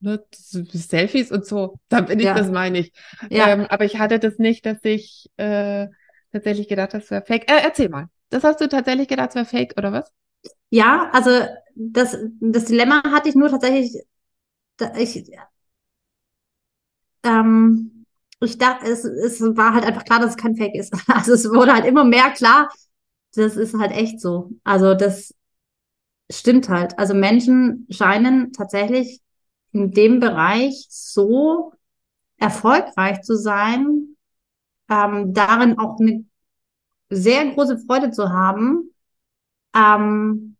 ne, 0.00 0.24
Selfies 0.30 1.30
und 1.30 1.46
so, 1.46 1.78
da 1.88 2.00
bin 2.02 2.18
ich, 2.18 2.26
ja. 2.26 2.34
das 2.34 2.50
meine 2.50 2.78
ich. 2.78 2.92
Ja. 3.30 3.48
Ähm, 3.48 3.66
aber 3.68 3.84
ich 3.84 3.98
hatte 3.98 4.18
das 4.18 4.38
nicht, 4.38 4.66
dass 4.66 4.78
ich 4.82 5.30
äh, 5.36 5.88
tatsächlich 6.32 6.68
gedacht, 6.68 6.94
das 6.94 7.10
wäre 7.10 7.24
fake. 7.24 7.50
Äh, 7.50 7.62
erzähl 7.64 7.88
mal. 7.88 8.06
Das 8.28 8.44
hast 8.44 8.60
du 8.60 8.68
tatsächlich 8.68 9.08
gedacht, 9.08 9.30
es 9.30 9.34
wäre 9.34 9.46
fake, 9.46 9.74
oder 9.76 9.92
was? 9.92 10.12
Ja, 10.70 11.10
also 11.12 11.30
das, 11.74 12.16
das 12.40 12.66
Dilemma 12.66 13.02
hatte 13.10 13.28
ich 13.28 13.34
nur 13.34 13.48
tatsächlich, 13.48 14.02
ich 14.96 15.30
ähm, 17.22 18.06
ich 18.40 18.56
dachte, 18.56 18.86
es, 18.86 19.04
es 19.04 19.40
war 19.40 19.74
halt 19.74 19.84
einfach 19.84 20.04
klar, 20.04 20.20
dass 20.20 20.30
es 20.30 20.36
kein 20.36 20.56
Fake 20.56 20.74
ist. 20.74 20.94
Also 21.08 21.32
es 21.32 21.48
wurde 21.50 21.72
halt 21.72 21.84
immer 21.84 22.04
mehr 22.04 22.30
klar, 22.30 22.70
das 23.34 23.56
ist 23.56 23.78
halt 23.78 23.92
echt 23.92 24.20
so. 24.20 24.50
Also 24.64 24.94
das 24.94 25.34
stimmt 26.30 26.68
halt. 26.68 26.98
Also 26.98 27.14
Menschen 27.14 27.86
scheinen 27.90 28.52
tatsächlich 28.52 29.20
in 29.72 29.92
dem 29.92 30.20
Bereich 30.20 30.86
so 30.88 31.72
erfolgreich 32.38 33.22
zu 33.22 33.36
sein, 33.36 34.16
ähm, 34.88 35.34
darin 35.34 35.78
auch 35.78 35.98
eine 36.00 36.24
sehr 37.10 37.46
große 37.52 37.78
Freude 37.78 38.10
zu 38.10 38.30
haben, 38.30 38.90
ähm, 39.74 40.56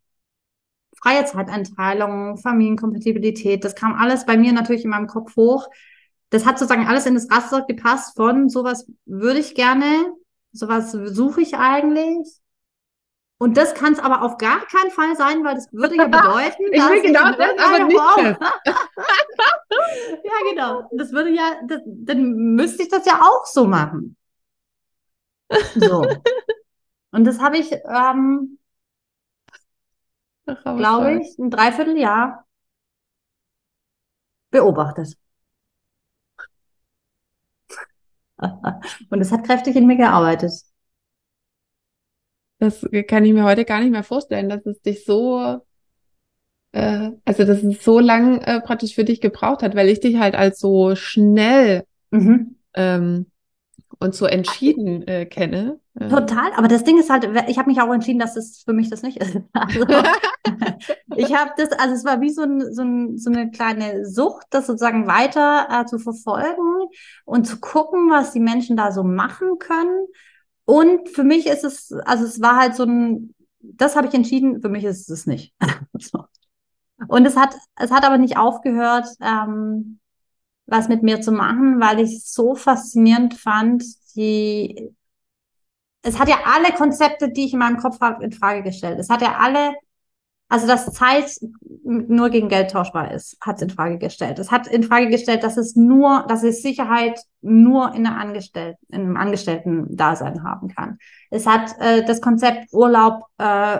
freie 1.01 1.25
Zeiteinteilung, 1.25 2.37
Familienkompatibilität, 2.37 3.63
das 3.63 3.75
kam 3.75 3.93
alles 3.93 4.25
bei 4.25 4.37
mir 4.37 4.53
natürlich 4.53 4.83
in 4.83 4.91
meinem 4.91 5.07
Kopf 5.07 5.35
hoch 5.35 5.67
das 6.31 6.45
hat 6.45 6.57
sozusagen 6.57 6.87
alles 6.87 7.05
in 7.05 7.13
das 7.13 7.29
Raster 7.29 7.63
gepasst 7.67 8.15
von 8.15 8.49
sowas 8.49 8.89
würde 9.05 9.39
ich 9.39 9.53
gerne, 9.53 10.13
sowas 10.53 10.91
suche 10.91 11.41
ich 11.41 11.55
eigentlich. 11.55 12.40
Und 13.41 13.57
das 13.57 13.73
kann 13.73 13.93
es 13.93 13.97
aber 13.97 14.21
auf 14.21 14.37
gar 14.37 14.63
keinen 14.67 14.91
Fall 14.91 15.15
sein, 15.15 15.43
weil 15.43 15.55
das 15.55 15.73
würde 15.73 15.95
ja 15.95 16.03
bedeuten, 16.05 16.71
ich 16.71 16.79
will 16.79 17.01
genau 17.01 17.31
das, 17.31 17.57
aber 17.57 17.85
nicht 17.85 17.97
ja, 20.23 20.31
genau. 20.47 20.87
Das 20.91 21.11
würde 21.11 21.31
ja, 21.31 21.59
das, 21.67 21.81
dann 21.87 22.33
müsste 22.53 22.83
ich 22.83 22.89
das 22.89 23.03
ja 23.07 23.19
auch 23.19 23.47
so 23.47 23.65
machen. 23.65 24.15
So. 25.73 26.05
Und 27.09 27.25
das 27.25 27.39
habe 27.39 27.57
ich, 27.57 27.71
ähm, 27.71 28.59
glaube 30.45 31.21
ich, 31.21 31.39
ein 31.39 31.49
Dreivierteljahr 31.49 32.45
beobachtet. 34.51 35.17
Und 39.09 39.19
es 39.19 39.31
hat 39.31 39.45
kräftig 39.45 39.75
in 39.75 39.87
mir 39.87 39.97
gearbeitet. 39.97 40.70
Das 42.61 42.87
kann 43.07 43.25
ich 43.25 43.33
mir 43.33 43.43
heute 43.43 43.65
gar 43.65 43.79
nicht 43.79 43.89
mehr 43.89 44.03
vorstellen, 44.03 44.47
dass 44.47 44.63
es 44.67 44.79
dich 44.83 45.03
so, 45.03 45.61
äh, 46.73 47.09
also 47.25 47.43
dass 47.43 47.63
es 47.63 47.83
so 47.83 47.99
lang 47.99 48.39
äh, 48.41 48.61
praktisch 48.61 48.93
für 48.93 49.03
dich 49.03 49.19
gebraucht 49.19 49.63
hat, 49.63 49.75
weil 49.75 49.89
ich 49.89 49.99
dich 49.99 50.19
halt 50.19 50.35
als 50.35 50.59
so 50.59 50.95
schnell 50.95 51.85
mhm. 52.11 52.57
ähm, 52.75 53.25
und 53.97 54.13
so 54.13 54.27
entschieden 54.27 55.07
äh, 55.07 55.25
kenne. 55.25 55.79
Ähm. 55.99 56.09
Total, 56.09 56.51
aber 56.55 56.67
das 56.67 56.83
Ding 56.83 56.99
ist 56.99 57.09
halt, 57.09 57.27
ich 57.47 57.57
habe 57.57 57.67
mich 57.67 57.81
auch 57.81 57.91
entschieden, 57.91 58.19
dass 58.19 58.35
es 58.35 58.61
für 58.63 58.73
mich 58.73 58.91
das 58.91 59.01
nicht 59.01 59.17
ist. 59.17 59.39
Also, 59.53 59.83
ich 61.15 61.35
habe 61.35 61.51
das, 61.57 61.71
also 61.71 61.95
es 61.95 62.05
war 62.05 62.21
wie 62.21 62.29
so, 62.29 62.43
ein, 62.43 62.71
so, 62.75 62.83
ein, 62.83 63.17
so 63.17 63.31
eine 63.31 63.49
kleine 63.49 64.05
Sucht, 64.05 64.45
das 64.51 64.67
sozusagen 64.67 65.07
weiter 65.07 65.67
äh, 65.71 65.85
zu 65.85 65.97
verfolgen 65.97 66.89
und 67.25 67.47
zu 67.47 67.59
gucken, 67.59 68.11
was 68.11 68.33
die 68.33 68.39
Menschen 68.39 68.77
da 68.77 68.91
so 68.91 69.03
machen 69.03 69.57
können. 69.57 70.05
Und 70.71 71.09
für 71.09 71.25
mich 71.25 71.47
ist 71.47 71.65
es, 71.65 71.91
also 72.05 72.23
es 72.23 72.39
war 72.39 72.55
halt 72.55 72.75
so 72.75 72.83
ein, 72.83 73.35
das 73.59 73.97
habe 73.97 74.07
ich 74.07 74.13
entschieden, 74.13 74.61
für 74.61 74.69
mich 74.69 74.85
ist 74.85 75.09
es 75.09 75.25
nicht. 75.25 75.53
so. 75.99 76.23
Und 77.09 77.25
es 77.25 77.35
hat, 77.35 77.57
es 77.75 77.91
hat 77.91 78.05
aber 78.05 78.17
nicht 78.17 78.37
aufgehört, 78.37 79.05
ähm, 79.19 79.99
was 80.67 80.87
mit 80.87 81.03
mir 81.03 81.19
zu 81.19 81.33
machen, 81.33 81.81
weil 81.81 81.99
ich 81.99 82.13
es 82.13 82.31
so 82.31 82.55
faszinierend 82.55 83.33
fand, 83.33 83.83
die, 84.15 84.95
es 86.03 86.17
hat 86.17 86.29
ja 86.29 86.37
alle 86.45 86.71
Konzepte, 86.73 87.29
die 87.29 87.47
ich 87.47 87.53
in 87.53 87.59
meinem 87.59 87.77
Kopf 87.77 87.99
habe, 87.99 88.23
in 88.23 88.31
Frage 88.31 88.63
gestellt. 88.63 88.97
Es 88.97 89.09
hat 89.09 89.21
ja 89.21 89.39
alle, 89.39 89.73
also 90.51 90.67
dass 90.67 90.85
Zeit 90.91 91.39
nur 91.85 92.29
gegen 92.29 92.49
Geld 92.49 92.71
tauschbar 92.71 93.11
ist, 93.11 93.37
hat 93.39 93.55
es 93.55 93.61
in 93.61 93.69
Frage 93.69 93.97
gestellt. 93.99 94.37
Es 94.37 94.51
hat 94.51 94.67
in 94.67 94.83
Frage 94.83 95.07
gestellt, 95.07 95.45
dass 95.45 95.55
es 95.55 95.77
nur, 95.77 96.25
dass 96.27 96.43
es 96.43 96.61
Sicherheit 96.61 97.21
nur 97.39 97.93
in, 97.93 98.05
einer 98.05 98.17
Angestellten, 98.17 98.85
in 98.89 98.99
einem 99.03 99.15
Angestellten-Dasein 99.15 100.43
haben 100.43 100.67
kann. 100.67 100.97
Es 101.29 101.47
hat 101.47 101.71
äh, 101.79 102.03
das 102.03 102.19
Konzept 102.19 102.73
Urlaub, 102.73 103.23
äh, 103.37 103.79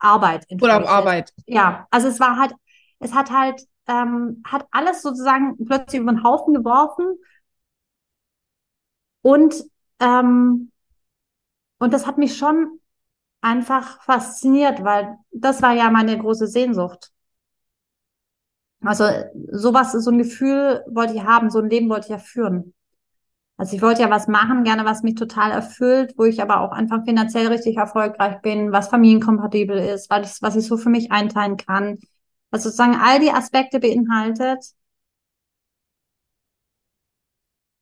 Arbeit. 0.00 0.46
In 0.48 0.60
Urlaub, 0.60 0.84
Arbeit. 0.84 1.32
Ja, 1.46 1.86
also 1.92 2.08
es 2.08 2.18
war 2.18 2.36
halt, 2.36 2.54
es 2.98 3.14
hat 3.14 3.30
halt 3.30 3.64
ähm, 3.86 4.42
hat 4.44 4.66
alles 4.72 5.02
sozusagen 5.02 5.64
plötzlich 5.64 6.00
über 6.00 6.10
den 6.10 6.24
Haufen 6.24 6.54
geworfen. 6.54 7.20
Und, 9.22 9.62
ähm, 10.00 10.72
und 11.78 11.92
das 11.92 12.04
hat 12.04 12.18
mich 12.18 12.36
schon 12.36 12.79
einfach 13.40 14.02
fasziniert, 14.02 14.84
weil 14.84 15.16
das 15.32 15.62
war 15.62 15.72
ja 15.72 15.90
meine 15.90 16.18
große 16.18 16.46
Sehnsucht. 16.46 17.10
Also 18.82 19.04
sowas, 19.50 19.92
so 19.92 20.10
ein 20.10 20.18
Gefühl 20.18 20.82
wollte 20.88 21.14
ich 21.14 21.22
haben, 21.22 21.50
so 21.50 21.58
ein 21.58 21.68
Leben 21.68 21.88
wollte 21.90 22.06
ich 22.06 22.10
ja 22.10 22.18
führen. 22.18 22.74
Also 23.58 23.76
ich 23.76 23.82
wollte 23.82 24.00
ja 24.00 24.08
was 24.08 24.26
machen, 24.26 24.64
gerne 24.64 24.86
was 24.86 25.02
mich 25.02 25.16
total 25.16 25.50
erfüllt, 25.50 26.14
wo 26.16 26.24
ich 26.24 26.40
aber 26.40 26.60
auch 26.60 26.72
einfach 26.72 27.04
finanziell 27.04 27.48
richtig 27.48 27.76
erfolgreich 27.76 28.40
bin, 28.40 28.72
was 28.72 28.88
familienkompatibel 28.88 29.76
ist, 29.76 30.10
ich, 30.10 30.40
was 30.40 30.56
ich 30.56 30.66
so 30.66 30.78
für 30.78 30.88
mich 30.88 31.12
einteilen 31.12 31.58
kann, 31.58 31.98
was 32.50 32.62
sozusagen 32.62 32.96
all 32.96 33.20
die 33.20 33.30
Aspekte 33.30 33.78
beinhaltet. 33.78 34.64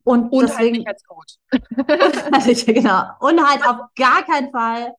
Und, 0.02 0.32
und 0.32 0.42
deswegen, 0.42 0.84
halt 0.84 0.88
als 0.88 1.04
Coach. 1.04 2.64
genau. 2.66 3.02
Und 3.20 3.46
halt 3.46 3.64
auf 3.64 3.86
gar 3.94 4.24
keinen 4.24 4.50
Fall 4.50 4.94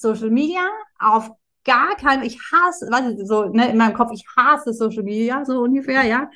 Social 0.00 0.30
Media, 0.30 0.66
auf 0.98 1.30
gar 1.64 1.94
keinen, 1.96 2.22
ich 2.22 2.38
hasse, 2.52 2.88
was 2.90 3.02
ist 3.06 3.28
so, 3.28 3.44
ne, 3.44 3.70
in 3.70 3.76
meinem 3.76 3.94
Kopf, 3.94 4.10
ich 4.12 4.24
hasse 4.36 4.72
Social 4.72 5.02
Media, 5.02 5.44
so 5.44 5.60
ungefähr, 5.60 6.04
ja. 6.04 6.30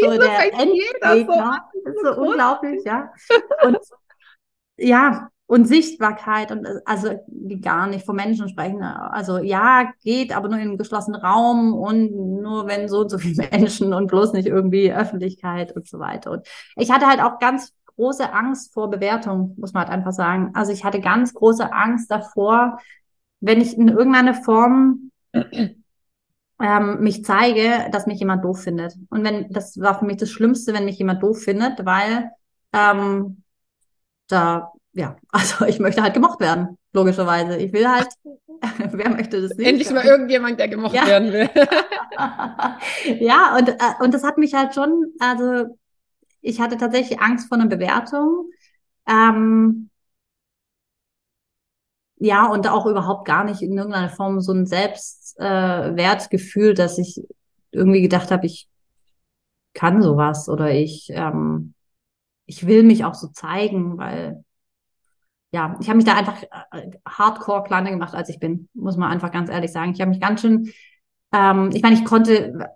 so 0.00 0.10
der 0.10 0.52
Endgegner. 0.52 1.68
So, 2.02 2.14
so 2.14 2.20
unglaublich, 2.20 2.84
ja. 2.84 3.12
Und 3.64 3.78
ja, 4.76 5.30
und 5.46 5.66
Sichtbarkeit 5.66 6.52
und 6.52 6.66
also 6.84 7.08
gar 7.62 7.86
nicht 7.86 8.04
von 8.04 8.14
Menschen 8.14 8.48
sprechen. 8.50 8.82
Also 8.82 9.38
ja, 9.38 9.90
geht, 10.04 10.36
aber 10.36 10.48
nur 10.48 10.58
in 10.58 10.68
einem 10.68 10.78
geschlossenen 10.78 11.20
Raum 11.20 11.72
und 11.72 12.12
nur 12.42 12.66
wenn 12.66 12.86
so 12.88 13.00
und 13.00 13.08
so 13.10 13.18
viele 13.18 13.48
Menschen 13.50 13.94
und 13.94 14.08
bloß 14.08 14.34
nicht 14.34 14.46
irgendwie 14.46 14.92
Öffentlichkeit 14.92 15.74
und 15.74 15.88
so 15.88 15.98
weiter. 15.98 16.32
Und 16.32 16.46
ich 16.76 16.90
hatte 16.92 17.06
halt 17.06 17.20
auch 17.20 17.38
ganz 17.38 17.72
große 17.96 18.30
Angst 18.30 18.74
vor 18.74 18.90
Bewertung, 18.90 19.54
muss 19.56 19.72
man 19.72 19.84
halt 19.84 19.92
einfach 19.92 20.12
sagen. 20.12 20.50
Also 20.54 20.70
ich 20.70 20.84
hatte 20.84 21.00
ganz 21.00 21.32
große 21.32 21.72
Angst 21.72 22.10
davor, 22.10 22.78
wenn 23.40 23.60
ich 23.60 23.76
in 23.76 23.88
irgendeiner 23.88 24.34
Form 24.34 25.10
ähm, 26.60 27.00
mich 27.00 27.24
zeige, 27.24 27.88
dass 27.92 28.06
mich 28.06 28.18
jemand 28.18 28.44
doof 28.44 28.62
findet. 28.62 28.94
Und 29.10 29.24
wenn, 29.24 29.48
das 29.50 29.80
war 29.80 29.98
für 29.98 30.04
mich 30.04 30.16
das 30.16 30.30
Schlimmste, 30.30 30.74
wenn 30.74 30.84
mich 30.84 30.98
jemand 30.98 31.22
doof 31.22 31.42
findet, 31.42 31.84
weil 31.84 32.30
ähm, 32.72 33.42
da, 34.28 34.72
ja, 34.92 35.16
also 35.30 35.64
ich 35.66 35.78
möchte 35.78 36.02
halt 36.02 36.14
gemocht 36.14 36.40
werden, 36.40 36.76
logischerweise. 36.92 37.56
Ich 37.56 37.72
will 37.72 37.88
halt, 37.88 38.08
wer 38.90 39.10
möchte 39.10 39.40
das 39.40 39.56
nicht? 39.56 39.68
Endlich 39.68 39.90
mal 39.90 40.04
irgendjemand, 40.04 40.58
der 40.58 40.68
gemocht 40.68 40.94
ja. 40.94 41.06
werden 41.06 41.32
will. 41.32 41.48
ja, 43.20 43.56
und, 43.56 43.68
äh, 43.68 43.74
und 44.00 44.12
das 44.12 44.24
hat 44.24 44.38
mich 44.38 44.54
halt 44.54 44.74
schon, 44.74 45.12
also 45.20 45.76
ich 46.40 46.60
hatte 46.60 46.76
tatsächlich 46.76 47.20
Angst 47.20 47.48
vor 47.48 47.58
einer 47.58 47.68
Bewertung. 47.68 48.50
Ähm, 49.06 49.87
ja, 52.20 52.50
und 52.50 52.68
auch 52.68 52.86
überhaupt 52.86 53.26
gar 53.26 53.44
nicht 53.44 53.62
in 53.62 53.76
irgendeiner 53.76 54.10
Form 54.10 54.40
so 54.40 54.52
ein 54.52 54.66
Selbstwertgefühl, 54.66 56.70
äh, 56.70 56.74
dass 56.74 56.98
ich 56.98 57.22
irgendwie 57.70 58.02
gedacht 58.02 58.30
habe, 58.30 58.46
ich 58.46 58.68
kann 59.74 60.02
sowas 60.02 60.48
oder 60.48 60.72
ich, 60.72 61.10
ähm, 61.12 61.74
ich 62.46 62.66
will 62.66 62.82
mich 62.82 63.04
auch 63.04 63.14
so 63.14 63.28
zeigen, 63.28 63.98
weil 63.98 64.44
ja, 65.52 65.76
ich 65.80 65.88
habe 65.88 65.96
mich 65.96 66.04
da 66.04 66.14
einfach 66.14 66.42
äh, 66.72 66.90
hardcore 67.08 67.64
kleiner 67.64 67.90
gemacht, 67.90 68.14
als 68.14 68.28
ich 68.28 68.38
bin, 68.38 68.68
muss 68.74 68.96
man 68.96 69.10
einfach 69.10 69.30
ganz 69.30 69.50
ehrlich 69.50 69.72
sagen. 69.72 69.92
Ich 69.92 70.00
habe 70.00 70.10
mich 70.10 70.20
ganz 70.20 70.40
schön, 70.40 70.70
ähm, 71.32 71.70
ich 71.72 71.82
meine, 71.82 71.96
ich 71.96 72.04
konnte, 72.04 72.70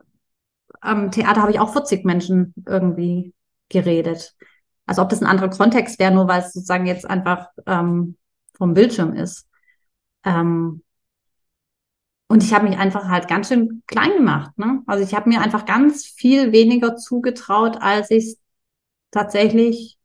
am 0.80 1.10
Theater 1.10 1.42
habe 1.42 1.52
ich 1.52 1.60
auch 1.60 1.72
40 1.72 2.04
Menschen 2.04 2.54
irgendwie 2.66 3.34
geredet. 3.68 4.34
Also 4.86 5.02
ob 5.02 5.10
das 5.10 5.20
ein 5.20 5.26
anderer 5.26 5.50
Kontext 5.50 5.98
wäre, 5.98 6.12
nur 6.12 6.28
weil 6.28 6.40
es 6.40 6.52
sozusagen 6.52 6.86
jetzt 6.86 7.08
einfach 7.08 7.48
ähm, 7.66 8.16
vom 8.54 8.74
Bildschirm 8.74 9.14
ist. 9.14 9.48
Ähm, 10.24 10.82
und 12.28 12.42
ich 12.42 12.54
habe 12.54 12.66
mich 12.66 12.78
einfach 12.78 13.08
halt 13.08 13.28
ganz 13.28 13.48
schön 13.48 13.82
klein 13.86 14.12
gemacht. 14.12 14.56
Ne? 14.58 14.82
Also 14.86 15.04
ich 15.04 15.14
habe 15.14 15.28
mir 15.28 15.42
einfach 15.42 15.66
ganz 15.66 16.06
viel 16.06 16.52
weniger 16.52 16.96
zugetraut, 16.96 17.76
als 17.80 18.10
ich 18.10 18.38
tatsächlich 19.10 19.98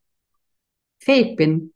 fähig 0.98 1.36
bin. 1.36 1.72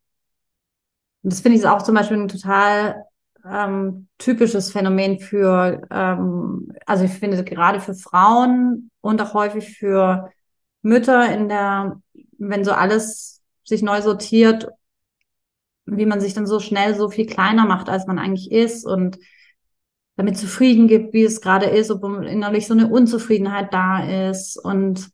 Und 1.22 1.32
das 1.32 1.40
finde 1.40 1.56
ich 1.56 1.66
auch 1.66 1.82
zum 1.82 1.94
Beispiel 1.94 2.18
ein 2.18 2.28
total 2.28 3.06
ähm, 3.44 4.08
typisches 4.18 4.70
Phänomen 4.70 5.18
für, 5.18 5.86
ähm, 5.90 6.72
also 6.86 7.04
ich 7.04 7.12
finde 7.12 7.42
gerade 7.44 7.80
für 7.80 7.94
Frauen 7.94 8.90
und 9.00 9.20
auch 9.20 9.34
häufig 9.34 9.76
für 9.78 10.30
Mütter 10.82 11.32
in 11.32 11.48
der, 11.48 12.00
wenn 12.38 12.64
so 12.64 12.72
alles 12.72 13.40
sich 13.64 13.82
neu 13.82 14.02
sortiert, 14.02 14.68
wie 15.86 16.06
man 16.06 16.20
sich 16.20 16.34
dann 16.34 16.46
so 16.46 16.60
schnell 16.60 16.94
so 16.94 17.08
viel 17.10 17.26
kleiner 17.26 17.66
macht, 17.66 17.88
als 17.88 18.06
man 18.06 18.18
eigentlich 18.18 18.50
ist 18.52 18.86
und 18.86 19.18
damit 20.16 20.36
zufrieden 20.36 20.88
gibt, 20.88 21.12
wie 21.14 21.24
es 21.24 21.40
gerade 21.40 21.66
ist, 21.66 21.90
ob 21.90 22.04
innerlich 22.04 22.66
so 22.66 22.74
eine 22.74 22.88
Unzufriedenheit 22.88 23.72
da 23.72 24.28
ist 24.30 24.56
und 24.62 25.10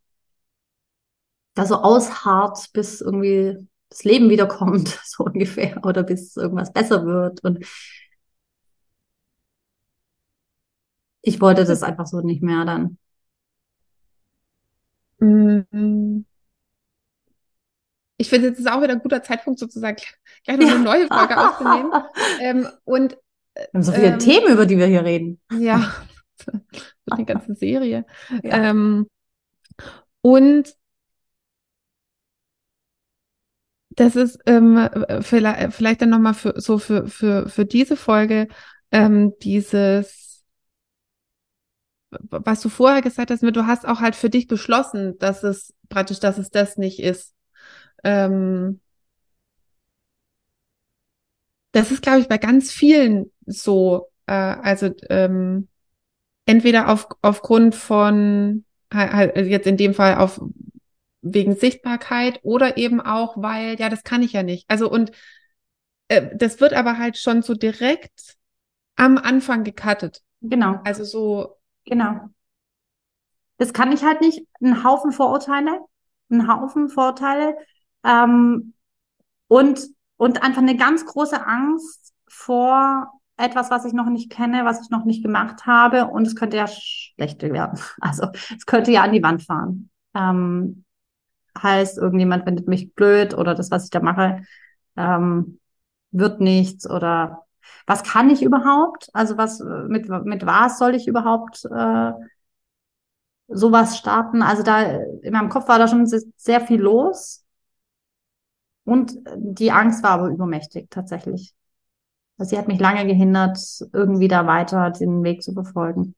da 1.54 1.66
so 1.66 1.76
ausharrt, 1.76 2.72
bis 2.72 3.00
irgendwie 3.00 3.56
das 3.90 4.04
Leben 4.04 4.30
wiederkommt, 4.30 4.88
so 5.04 5.24
ungefähr, 5.24 5.84
oder 5.84 6.02
bis 6.02 6.36
irgendwas 6.36 6.72
besser 6.72 7.04
wird. 7.06 7.42
Und 7.44 7.64
ich 11.22 11.40
wollte 11.40 11.64
das 11.64 11.82
einfach 11.84 12.06
so 12.06 12.20
nicht 12.20 12.42
mehr 12.42 12.64
dann. 12.64 12.98
Mhm. 15.20 16.24
Ich 18.18 18.28
finde, 18.28 18.48
jetzt 18.48 18.58
ist 18.58 18.70
auch 18.70 18.82
wieder 18.82 18.92
ein 18.92 19.00
guter 19.00 19.22
Zeitpunkt, 19.22 19.58
sozusagen 19.58 19.96
gleich 20.44 20.58
noch 20.58 20.68
eine 20.68 20.78
neue 20.80 21.06
Folge 21.06 21.38
aufzunehmen. 21.38 21.92
Ähm, 22.40 22.68
und 22.84 23.16
wir 23.54 23.68
haben 23.74 23.82
so 23.82 23.92
viele 23.92 24.08
ähm, 24.08 24.18
Themen, 24.18 24.52
über 24.52 24.66
die 24.66 24.78
wir 24.78 24.86
hier 24.86 25.04
reden. 25.04 25.40
Ja, 25.58 25.92
die 27.18 27.24
ganze 27.24 27.54
Serie. 27.54 28.04
Ja. 28.42 28.70
Ähm, 28.70 29.08
und 30.20 30.74
das 33.90 34.14
ist 34.14 34.38
ähm, 34.46 34.88
vielleicht, 35.22 35.74
vielleicht 35.74 36.02
dann 36.02 36.10
nochmal 36.10 36.34
für, 36.34 36.60
so 36.60 36.78
für, 36.78 37.08
für, 37.08 37.48
für 37.48 37.64
diese 37.64 37.96
Folge 37.96 38.46
ähm, 38.92 39.32
dieses 39.42 40.28
was 42.10 42.60
du 42.60 42.68
vorher 42.68 43.02
gesagt 43.02 43.30
hast, 43.30 43.42
du 43.42 43.66
hast 43.66 43.86
auch 43.86 44.00
halt 44.00 44.16
für 44.16 44.30
dich 44.30 44.46
beschlossen, 44.46 45.18
dass 45.18 45.42
es 45.42 45.74
praktisch, 45.88 46.20
dass 46.20 46.38
es 46.38 46.50
das 46.50 46.76
nicht 46.76 47.00
ist. 47.00 47.34
Ähm, 48.04 48.80
das 51.72 51.90
ist, 51.90 52.02
glaube 52.02 52.20
ich, 52.20 52.28
bei 52.28 52.38
ganz 52.38 52.70
vielen 52.72 53.30
so. 53.46 54.08
Äh, 54.26 54.32
also 54.32 54.90
ähm, 55.10 55.68
entweder 56.46 56.90
auf, 56.90 57.08
aufgrund 57.22 57.74
von, 57.74 58.64
halt, 58.92 59.36
jetzt 59.36 59.66
in 59.66 59.76
dem 59.76 59.94
Fall 59.94 60.16
auf 60.16 60.40
wegen 61.22 61.56
Sichtbarkeit 61.56 62.40
oder 62.42 62.76
eben 62.78 63.00
auch, 63.00 63.36
weil, 63.38 63.78
ja, 63.80 63.88
das 63.88 64.04
kann 64.04 64.22
ich 64.22 64.32
ja 64.32 64.42
nicht. 64.42 64.64
Also 64.68 64.90
und 64.90 65.12
äh, 66.08 66.30
das 66.36 66.60
wird 66.60 66.74
aber 66.74 66.98
halt 66.98 67.18
schon 67.18 67.42
so 67.42 67.54
direkt 67.54 68.36
am 68.96 69.18
Anfang 69.18 69.64
gecuttet. 69.64 70.22
Genau. 70.40 70.80
Also 70.84 71.04
so, 71.04 71.56
Genau. 71.84 72.30
Das 73.58 73.72
kann 73.72 73.92
ich 73.92 74.02
halt 74.04 74.20
nicht. 74.20 74.46
Ein 74.60 74.84
Haufen 74.84 75.12
Vorurteile, 75.12 75.80
ein 76.30 76.48
Haufen 76.48 76.88
Vorurteile 76.88 77.56
ähm, 78.08 78.74
und, 79.48 79.80
und 80.16 80.42
einfach 80.42 80.62
eine 80.62 80.76
ganz 80.76 81.04
große 81.06 81.46
Angst 81.46 82.12
vor 82.28 83.12
etwas, 83.36 83.70
was 83.70 83.84
ich 83.84 83.92
noch 83.92 84.08
nicht 84.08 84.30
kenne, 84.30 84.64
was 84.64 84.82
ich 84.82 84.90
noch 84.90 85.04
nicht 85.04 85.22
gemacht 85.22 85.66
habe 85.66 86.06
und 86.06 86.26
es 86.26 86.34
könnte 86.34 86.56
ja 86.56 86.66
schlecht 86.66 87.42
werden. 87.42 87.78
Also 88.00 88.28
es 88.56 88.66
könnte 88.66 88.90
ja 88.90 89.02
an 89.02 89.12
die 89.12 89.22
Wand 89.22 89.44
fahren. 89.44 89.90
Ähm, 90.14 90.84
heißt, 91.60 91.98
irgendjemand 91.98 92.44
findet 92.44 92.68
mich 92.68 92.94
blöd 92.94 93.34
oder 93.34 93.54
das, 93.54 93.70
was 93.70 93.84
ich 93.84 93.90
da 93.90 94.00
mache, 94.00 94.42
ähm, 94.96 95.60
wird 96.10 96.40
nichts 96.40 96.88
oder 96.88 97.44
was 97.86 98.02
kann 98.02 98.30
ich 98.30 98.42
überhaupt? 98.42 99.08
Also 99.12 99.36
was 99.36 99.60
mit 99.60 100.08
mit 100.08 100.46
was 100.46 100.78
soll 100.78 100.94
ich 100.94 101.06
überhaupt 101.06 101.64
äh, 101.66 102.12
sowas 103.48 103.98
starten? 103.98 104.42
Also 104.42 104.62
da 104.62 104.82
in 104.82 105.32
meinem 105.32 105.48
Kopf 105.48 105.68
war 105.68 105.78
da 105.78 105.88
schon 105.88 106.06
sehr 106.06 106.60
viel 106.60 106.80
los 106.80 107.44
und 108.88 109.14
die 109.36 109.70
Angst 109.70 110.02
war 110.02 110.10
aber 110.10 110.28
übermächtig 110.28 110.88
tatsächlich. 110.90 111.52
Also 112.38 112.50
sie 112.50 112.58
hat 112.58 112.68
mich 112.68 112.80
lange 112.80 113.06
gehindert, 113.06 113.58
irgendwie 113.92 114.28
da 114.28 114.46
weiter 114.46 114.90
den 114.90 115.22
Weg 115.24 115.42
zu 115.42 115.52
verfolgen. 115.52 116.14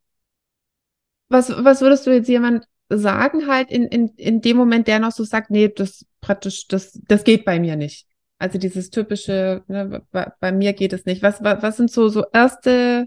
Was 1.29 1.51
was 1.65 1.81
würdest 1.81 2.07
du 2.07 2.11
jetzt 2.11 2.29
jemand 2.29 2.67
sagen 2.91 3.47
halt 3.47 3.71
in, 3.71 3.85
in, 3.87 4.09
in 4.17 4.41
dem 4.41 4.57
Moment, 4.57 4.89
der 4.89 4.99
noch 4.99 5.13
so 5.13 5.25
sagt, 5.25 5.51
nee, 5.51 5.69
das 5.69 6.05
praktisch, 6.21 6.67
das, 6.67 6.99
das 7.07 7.25
geht 7.25 7.45
bei 7.45 7.61
mir 7.61 7.77
nicht. 7.77 8.07
Also 8.39 8.59
dieses 8.59 8.91
typische, 8.91 9.63
ne, 9.69 10.03
bei, 10.11 10.33
bei, 10.41 10.51
mir 10.51 10.73
geht 10.73 10.93
es 10.93 11.05
nicht. 11.05 11.23
Was, 11.23 11.43
was, 11.43 11.63
was 11.63 11.77
sind 11.77 11.91
so, 11.91 12.09
so 12.09 12.25
erste 12.33 13.07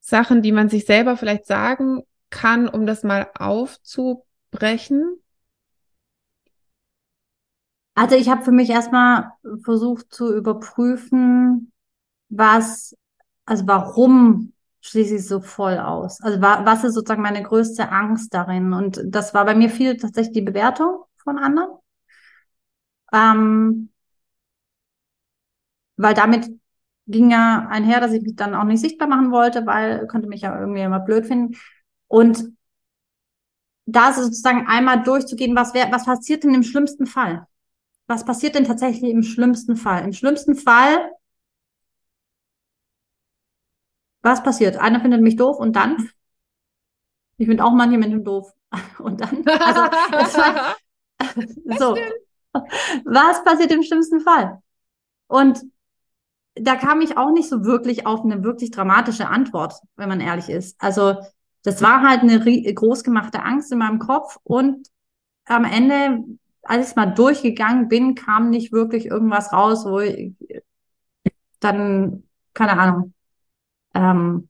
Sachen, 0.00 0.42
die 0.42 0.52
man 0.52 0.68
sich 0.68 0.84
selber 0.84 1.16
vielleicht 1.16 1.46
sagen 1.46 2.02
kann, 2.30 2.68
um 2.68 2.86
das 2.86 3.04
mal 3.04 3.28
aufzubrechen? 3.38 5.18
Also 7.96 8.14
ich 8.16 8.28
habe 8.28 8.44
für 8.44 8.52
mich 8.52 8.70
erstmal 8.70 9.32
versucht 9.64 10.12
zu 10.14 10.34
überprüfen, 10.36 11.72
was, 12.30 12.96
also 13.46 13.66
warum 13.66 14.52
schließe 14.82 15.16
ich 15.16 15.28
so 15.28 15.40
voll 15.40 15.78
aus? 15.78 16.20
Also 16.22 16.40
was 16.42 16.84
ist 16.84 16.94
sozusagen 16.94 17.22
meine 17.22 17.42
größte 17.42 17.90
Angst 17.90 18.34
darin? 18.34 18.74
Und 18.74 19.00
das 19.06 19.34
war 19.34 19.46
bei 19.46 19.54
mir 19.56 19.70
viel 19.70 19.96
tatsächlich 19.98 20.34
die 20.34 20.42
Bewertung 20.42 21.04
von 21.18 21.38
anderen. 21.38 21.70
Ähm, 23.12 23.88
weil 25.96 26.14
damit 26.14 26.48
ging 27.06 27.30
ja 27.30 27.66
einher, 27.70 28.00
dass 28.00 28.12
ich 28.12 28.22
mich 28.22 28.36
dann 28.36 28.54
auch 28.54 28.64
nicht 28.64 28.80
sichtbar 28.80 29.08
machen 29.08 29.30
wollte, 29.30 29.66
weil 29.66 30.06
könnte 30.08 30.28
mich 30.28 30.42
ja 30.42 30.58
irgendwie 30.58 30.80
immer 30.82 31.00
blöd 31.00 31.26
finden. 31.26 31.56
Und 32.08 32.52
da 33.86 34.12
sozusagen 34.12 34.66
einmal 34.68 35.02
durchzugehen, 35.02 35.56
was 35.56 35.74
wär, 35.74 35.90
was 35.92 36.04
passiert 36.04 36.44
denn 36.44 36.54
im 36.54 36.62
schlimmsten 36.62 37.06
Fall? 37.06 37.46
Was 38.06 38.24
passiert 38.24 38.54
denn 38.54 38.64
tatsächlich 38.64 39.10
im 39.10 39.22
schlimmsten 39.22 39.76
Fall? 39.76 40.04
Im 40.04 40.12
schlimmsten 40.12 40.54
Fall, 40.54 41.10
was 44.22 44.42
passiert? 44.42 44.76
Einer 44.76 45.00
findet 45.00 45.22
mich 45.22 45.36
doof 45.36 45.58
und 45.58 45.74
dann? 45.74 46.10
Ich 47.38 47.46
finde 47.46 47.64
auch 47.64 47.72
manche 47.72 47.98
Menschen 47.98 48.24
doof. 48.24 48.52
Und 48.98 49.20
dann, 49.20 49.44
also, 49.46 49.80
war, 49.80 50.76
so, 51.78 51.96
was 53.04 53.44
passiert 53.44 53.70
im 53.70 53.82
schlimmsten 53.82 54.20
Fall? 54.20 54.60
Und 55.28 55.62
da 56.54 56.76
kam 56.76 57.00
ich 57.00 57.16
auch 57.16 57.30
nicht 57.30 57.48
so 57.48 57.64
wirklich 57.64 58.06
auf 58.06 58.24
eine 58.24 58.42
wirklich 58.42 58.70
dramatische 58.70 59.28
Antwort, 59.28 59.74
wenn 59.96 60.08
man 60.08 60.20
ehrlich 60.20 60.48
ist. 60.48 60.76
Also 60.80 61.16
das 61.62 61.82
war 61.82 62.02
halt 62.02 62.22
eine 62.22 62.40
großgemachte 62.74 63.42
Angst 63.42 63.70
in 63.72 63.78
meinem 63.78 63.98
Kopf 63.98 64.38
und 64.44 64.88
am 65.44 65.64
Ende, 65.64 66.24
als 66.68 66.90
ich 66.90 66.96
mal 66.96 67.06
durchgegangen 67.06 67.88
bin, 67.88 68.14
kam 68.14 68.50
nicht 68.50 68.72
wirklich 68.72 69.06
irgendwas 69.06 69.52
raus, 69.52 69.84
wo 69.84 70.00
ich 70.00 70.34
dann, 71.60 72.24
keine 72.54 72.78
Ahnung, 72.78 73.14
ähm, 73.94 74.48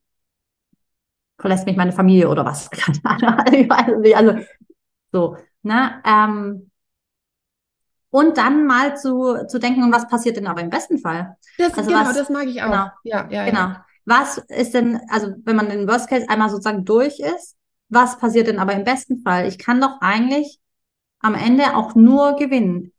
verlässt 1.38 1.66
mich 1.66 1.76
meine 1.76 1.92
Familie 1.92 2.28
oder 2.28 2.44
was. 2.44 2.70
Keine 3.02 3.38
Ahnung, 3.38 3.54
ich 3.54 3.68
weiß 3.68 3.98
nicht. 3.98 4.16
Also 4.16 4.38
so, 5.12 5.36
ne? 5.62 6.02
Ähm, 6.04 6.70
und 8.10 8.38
dann 8.38 8.66
mal 8.66 8.96
zu, 8.96 9.46
zu 9.46 9.58
denken, 9.58 9.92
was 9.92 10.08
passiert 10.08 10.36
denn 10.36 10.46
aber 10.46 10.62
im 10.62 10.70
besten 10.70 10.98
Fall? 10.98 11.36
Das, 11.58 11.76
also 11.76 11.90
genau, 11.90 12.06
was, 12.06 12.16
das 12.16 12.30
mag 12.30 12.46
ich 12.46 12.62
auch. 12.62 12.70
Genau, 12.70 12.86
ja, 13.04 13.28
ja, 13.30 13.44
genau. 13.44 13.60
Ja. 13.60 13.86
Was 14.06 14.38
ist 14.38 14.72
denn, 14.72 15.00
also 15.10 15.34
wenn 15.44 15.56
man 15.56 15.68
den 15.68 15.88
Worst 15.88 16.08
Case 16.08 16.28
einmal 16.28 16.48
sozusagen 16.48 16.84
durch 16.84 17.18
ist, 17.18 17.56
was 17.88 18.18
passiert 18.18 18.46
denn 18.46 18.58
aber 18.58 18.72
im 18.72 18.84
besten 18.84 19.22
Fall? 19.22 19.46
Ich 19.46 19.58
kann 19.58 19.80
doch 19.80 20.00
eigentlich 20.00 20.60
am 21.20 21.34
Ende 21.34 21.76
auch 21.76 21.94
nur 21.94 22.36
gewinnen. 22.36 22.92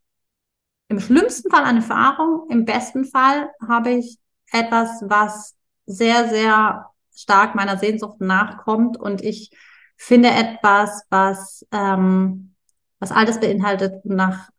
Im 0.90 1.00
schlimmsten 1.00 1.50
Fall 1.52 1.64
eine 1.64 1.80
Erfahrung, 1.80 2.50
im 2.50 2.66
besten 2.66 3.06
Fall 3.06 3.50
habe 3.68 3.92
ich 3.92 4.18
etwas, 4.52 5.04
was 5.06 5.56
sehr, 5.86 6.30
sehr 6.30 6.90
stark 7.16 7.56
meiner 7.56 7.78
Sehnsucht 7.78 8.22
nachkommt 8.22 8.98
und 8.98 9.22
ich 9.22 9.52
finde 9.98 10.30
etwas, 10.30 11.04
was, 11.10 11.66
ähm, 11.72 12.54
was 13.00 13.12
alles 13.12 13.40
beinhaltet, 13.40 14.06
nach 14.06 14.50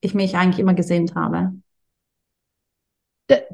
ich 0.00 0.14
mich 0.14 0.36
eigentlich 0.36 0.58
immer 0.58 0.74
gesehnt 0.74 1.14
habe. 1.14 1.52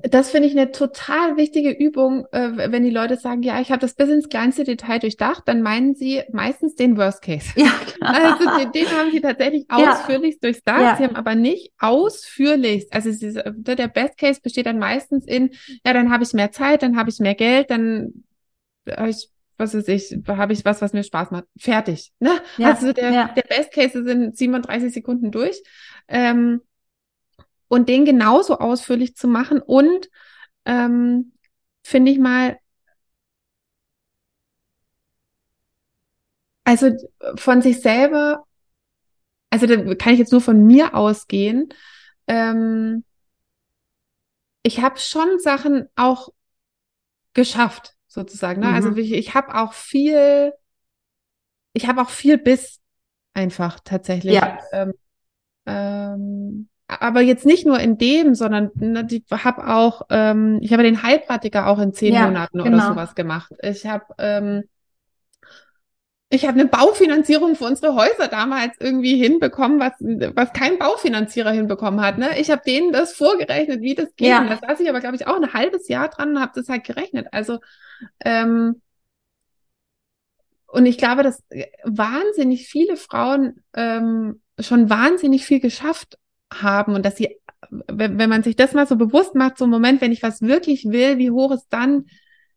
Das 0.03 0.31
finde 0.31 0.49
ich 0.49 0.57
eine 0.57 0.71
total 0.71 1.37
wichtige 1.37 1.71
Übung, 1.71 2.27
äh, 2.31 2.71
wenn 2.71 2.85
die 2.85 2.91
Leute 2.91 3.17
sagen, 3.17 3.43
ja, 3.43 3.61
ich 3.61 3.73
habe 3.73 3.81
das 3.81 3.95
bis 3.95 4.09
ins 4.09 4.29
kleinste 4.29 4.63
Detail 4.63 5.01
durchdacht, 5.01 5.43
dann 5.47 5.63
meinen 5.63 5.97
sie 5.97 6.23
meistens 6.31 6.77
den 6.77 6.97
Worst 6.97 7.23
Case. 7.23 7.51
Ja. 7.57 7.73
Also 8.01 8.45
den, 8.59 8.71
den 8.71 8.87
haben 8.87 9.11
sie 9.11 9.21
tatsächlich 9.21 9.67
ausführlichst 9.69 10.45
ja. 10.45 10.51
durchdacht. 10.51 10.81
Ja. 10.81 10.97
Sie 10.97 11.05
haben 11.05 11.17
aber 11.17 11.35
nicht 11.35 11.73
ausführlichst, 11.79 12.93
also 12.93 13.11
sie, 13.11 13.33
der 13.33 13.89
Best 13.89 14.17
Case 14.17 14.41
besteht 14.41 14.67
dann 14.67 14.79
meistens 14.79 15.27
in, 15.27 15.51
ja, 15.85 15.93
dann 15.93 16.13
habe 16.13 16.23
ich 16.23 16.33
mehr 16.35 16.53
Zeit, 16.53 16.83
dann 16.83 16.97
habe 16.97 17.11
ich 17.11 17.19
mehr 17.19 17.35
Geld, 17.35 17.71
dann 17.71 18.25
habe 18.89 19.11
ich 19.11 19.29
was 19.57 19.75
weiß 19.75 19.89
ich, 19.89 20.17
habe 20.27 20.53
ich 20.53 20.65
was, 20.65 20.83
was 20.83 20.93
mir 20.93 21.05
Spaß 21.05 21.31
macht. 21.31 21.45
Fertig. 21.57 22.13
Ne? 22.19 22.33
Ja, 22.59 22.71
also 22.71 22.93
der, 22.93 23.13
ja. 23.13 23.29
der 23.29 23.43
Best 23.43 23.73
Case 23.73 24.03
sind 24.03 24.37
37 24.37 24.93
Sekunden 24.93 25.31
durch. 25.31 25.63
Ähm, 26.09 26.61
und 27.75 27.89
den 27.89 28.05
genauso 28.05 28.59
ausführlich 28.59 29.17
zu 29.17 29.27
machen 29.27 29.61
und 29.61 30.09
ähm, 30.65 31.33
finde 31.83 32.13
ich 32.13 32.21
mal, 32.21 32.57
also 36.63 36.91
von 37.35 37.63
sich 37.63 37.81
selber, 37.81 38.47
also 39.51 39.67
da 39.67 39.95
kann 39.97 40.13
ich 40.13 40.21
jetzt 40.21 40.31
nur 40.31 40.41
von 40.41 40.65
mir 40.65 40.95
ausgehen. 40.95 41.69
Ähm, 42.29 43.05
ich 44.63 44.81
habe 44.81 45.01
schon 45.01 45.41
Sachen 45.41 45.89
auch 45.97 46.29
geschafft, 47.33 47.97
sozusagen. 48.07 48.61
Ne? 48.61 48.69
Also 48.69 48.91
mhm. 48.91 48.95
Also 48.95 49.03
ich, 49.03 49.13
ich 49.15 49.35
habe 49.35 49.53
auch 49.53 49.73
viel, 49.73 50.53
ich 51.73 51.89
habe 51.89 52.03
auch 52.03 52.11
viel 52.11 52.39
Biss 52.39 52.81
einfach 53.33 53.81
tatsächlich. 53.81 54.35
Ja. 54.35 54.61
Ähm, 54.73 54.95
ähm, 55.67 56.69
aber 56.87 57.20
jetzt 57.20 57.47
nicht 57.47 57.66
nur 57.66 57.81
in 57.81 57.97
dem, 57.99 58.35
sondern 58.35 58.70
ne, 58.75 59.07
ich 59.11 59.25
habe 59.31 59.66
auch, 59.66 60.03
ähm, 60.11 60.59
ich 60.61 60.73
habe 60.73 60.83
den 60.83 61.03
Heilpraktiker 61.03 61.66
auch 61.66 61.79
in 61.79 61.92
zehn 61.94 62.14
ja, 62.14 62.27
Monaten 62.27 62.62
genau. 62.62 62.77
oder 62.77 62.88
sowas 62.88 63.14
gemacht. 63.14 63.53
Ich 63.62 63.87
habe 63.87 64.05
ähm, 64.18 64.64
ich 66.35 66.47
habe 66.47 66.59
eine 66.59 66.68
Baufinanzierung 66.68 67.55
für 67.55 67.64
unsere 67.64 67.94
Häuser 67.94 68.29
damals 68.29 68.75
irgendwie 68.81 69.16
hinbekommen, 69.16 69.79
was, 69.79 69.92
was 70.01 70.53
kein 70.53 70.79
Baufinanzierer 70.79 71.53
hinbekommen 71.53 72.01
hat. 72.01 72.18
Ne? 72.18 72.38
Ich 72.40 72.51
habe 72.51 72.62
denen 72.66 72.92
das 72.92 73.12
vorgerechnet, 73.12 73.83
wie 73.83 73.94
das 73.94 74.14
geht. 74.16 74.29
Ja. 74.29 74.44
Das 74.44 74.61
saß 74.61 74.81
ich 74.81 74.88
aber, 74.88 75.01
glaube 75.01 75.16
ich, 75.16 75.27
auch 75.29 75.37
ein 75.37 75.53
halbes 75.53 75.87
Jahr 75.87 76.09
dran 76.09 76.31
und 76.31 76.40
habe 76.40 76.53
das 76.55 76.68
halt 76.68 76.85
gerechnet. 76.85 77.29
Also 77.31 77.61
ähm, 78.25 78.81
und 80.66 80.87
ich 80.87 80.99
glaube, 80.99 81.23
dass 81.23 81.40
wahnsinnig 81.85 82.66
viele 82.66 82.97
Frauen 82.97 83.62
ähm, 83.75 84.40
schon 84.59 84.90
wahnsinnig 84.90 85.44
viel 85.47 85.61
geschafft 85.61 86.18
haben 86.62 86.95
und 86.95 87.05
dass 87.05 87.17
sie, 87.17 87.37
wenn, 87.71 88.19
wenn 88.19 88.31
man 88.31 88.43
sich 88.43 88.57
das 88.57 88.73
mal 88.73 88.87
so 88.87 88.97
bewusst 88.97 89.35
macht, 89.35 89.59
so 89.59 89.64
ein 89.64 89.71
Moment, 89.71 90.01
wenn 90.01 90.12
ich 90.12 90.23
was 90.23 90.43
wirklich 90.43 90.87
will, 90.87 91.19
wie 91.19 91.31
hoch 91.31 91.53
ist 91.53 91.67
dann 91.71 92.07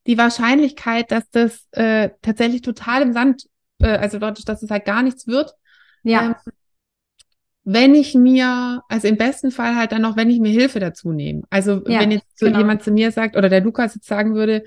die 0.05 0.17
Wahrscheinlichkeit, 0.17 1.11
dass 1.11 1.29
das 1.31 1.67
äh, 1.71 2.09
tatsächlich 2.21 2.61
total 2.61 3.01
im 3.01 3.13
Sand, 3.13 3.47
äh, 3.79 3.87
also 3.87 4.19
dadurch, 4.19 4.45
dass 4.45 4.63
es 4.63 4.69
halt 4.69 4.85
gar 4.85 5.03
nichts 5.03 5.27
wird. 5.27 5.53
Ja. 6.03 6.25
Ähm, 6.25 6.35
wenn 7.69 7.95
ich 7.95 8.15
mir, 8.15 8.81
also 8.87 9.09
im 9.09 9.17
besten 9.17 9.51
Fall 9.51 9.75
halt 9.75 9.91
dann 9.91 10.01
noch, 10.01 10.15
wenn 10.15 10.29
ich 10.29 10.39
mir 10.39 10.51
Hilfe 10.51 10.79
dazu 10.79 11.11
nehme. 11.11 11.43
Also 11.49 11.83
ja, 11.85 11.99
wenn 11.99 12.11
jetzt 12.11 12.39
so 12.39 12.45
genau. 12.45 12.59
jemand 12.59 12.81
zu 12.81 12.91
mir 12.91 13.11
sagt, 13.11 13.35
oder 13.35 13.49
der 13.49 13.59
Lukas 13.59 13.95
jetzt 13.95 14.07
sagen 14.07 14.35
würde, 14.35 14.63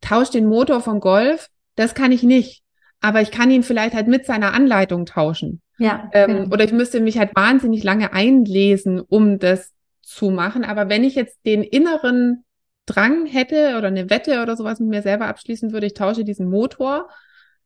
tausch 0.00 0.30
den 0.30 0.46
Motor 0.46 0.80
vom 0.80 1.00
Golf, 1.00 1.48
das 1.74 1.94
kann 1.94 2.12
ich 2.12 2.22
nicht. 2.22 2.63
Aber 3.04 3.20
ich 3.20 3.30
kann 3.30 3.50
ihn 3.50 3.62
vielleicht 3.62 3.94
halt 3.94 4.08
mit 4.08 4.24
seiner 4.24 4.54
Anleitung 4.54 5.04
tauschen. 5.04 5.60
Ja. 5.76 6.08
Ähm, 6.14 6.26
genau. 6.26 6.54
Oder 6.54 6.64
ich 6.64 6.72
müsste 6.72 7.00
mich 7.00 7.18
halt 7.18 7.36
wahnsinnig 7.36 7.84
lange 7.84 8.14
einlesen, 8.14 8.98
um 8.98 9.38
das 9.38 9.72
zu 10.00 10.30
machen. 10.30 10.64
Aber 10.64 10.88
wenn 10.88 11.04
ich 11.04 11.14
jetzt 11.14 11.38
den 11.44 11.62
inneren 11.62 12.44
Drang 12.86 13.26
hätte 13.26 13.76
oder 13.76 13.88
eine 13.88 14.08
Wette 14.08 14.40
oder 14.40 14.56
sowas 14.56 14.80
mit 14.80 14.88
mir 14.88 15.02
selber 15.02 15.26
abschließen 15.26 15.70
würde, 15.70 15.84
ich 15.84 15.92
tausche 15.92 16.24
diesen 16.24 16.48
Motor 16.48 17.10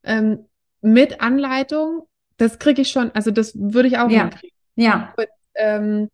ähm, 0.03 0.47
mit 0.81 1.21
Anleitung, 1.21 2.09
das 2.37 2.59
kriege 2.59 2.83
ich 2.83 2.91
schon, 2.91 3.13
also 3.13 3.31
das 3.31 3.53
würde 3.55 3.87
ich 3.87 3.99
auch 3.99 4.11
ja. 4.11 4.23
hinkriegen. 4.23 4.57
Ja. 4.75 5.15
Und, 5.17 5.27
ähm, 5.55 6.09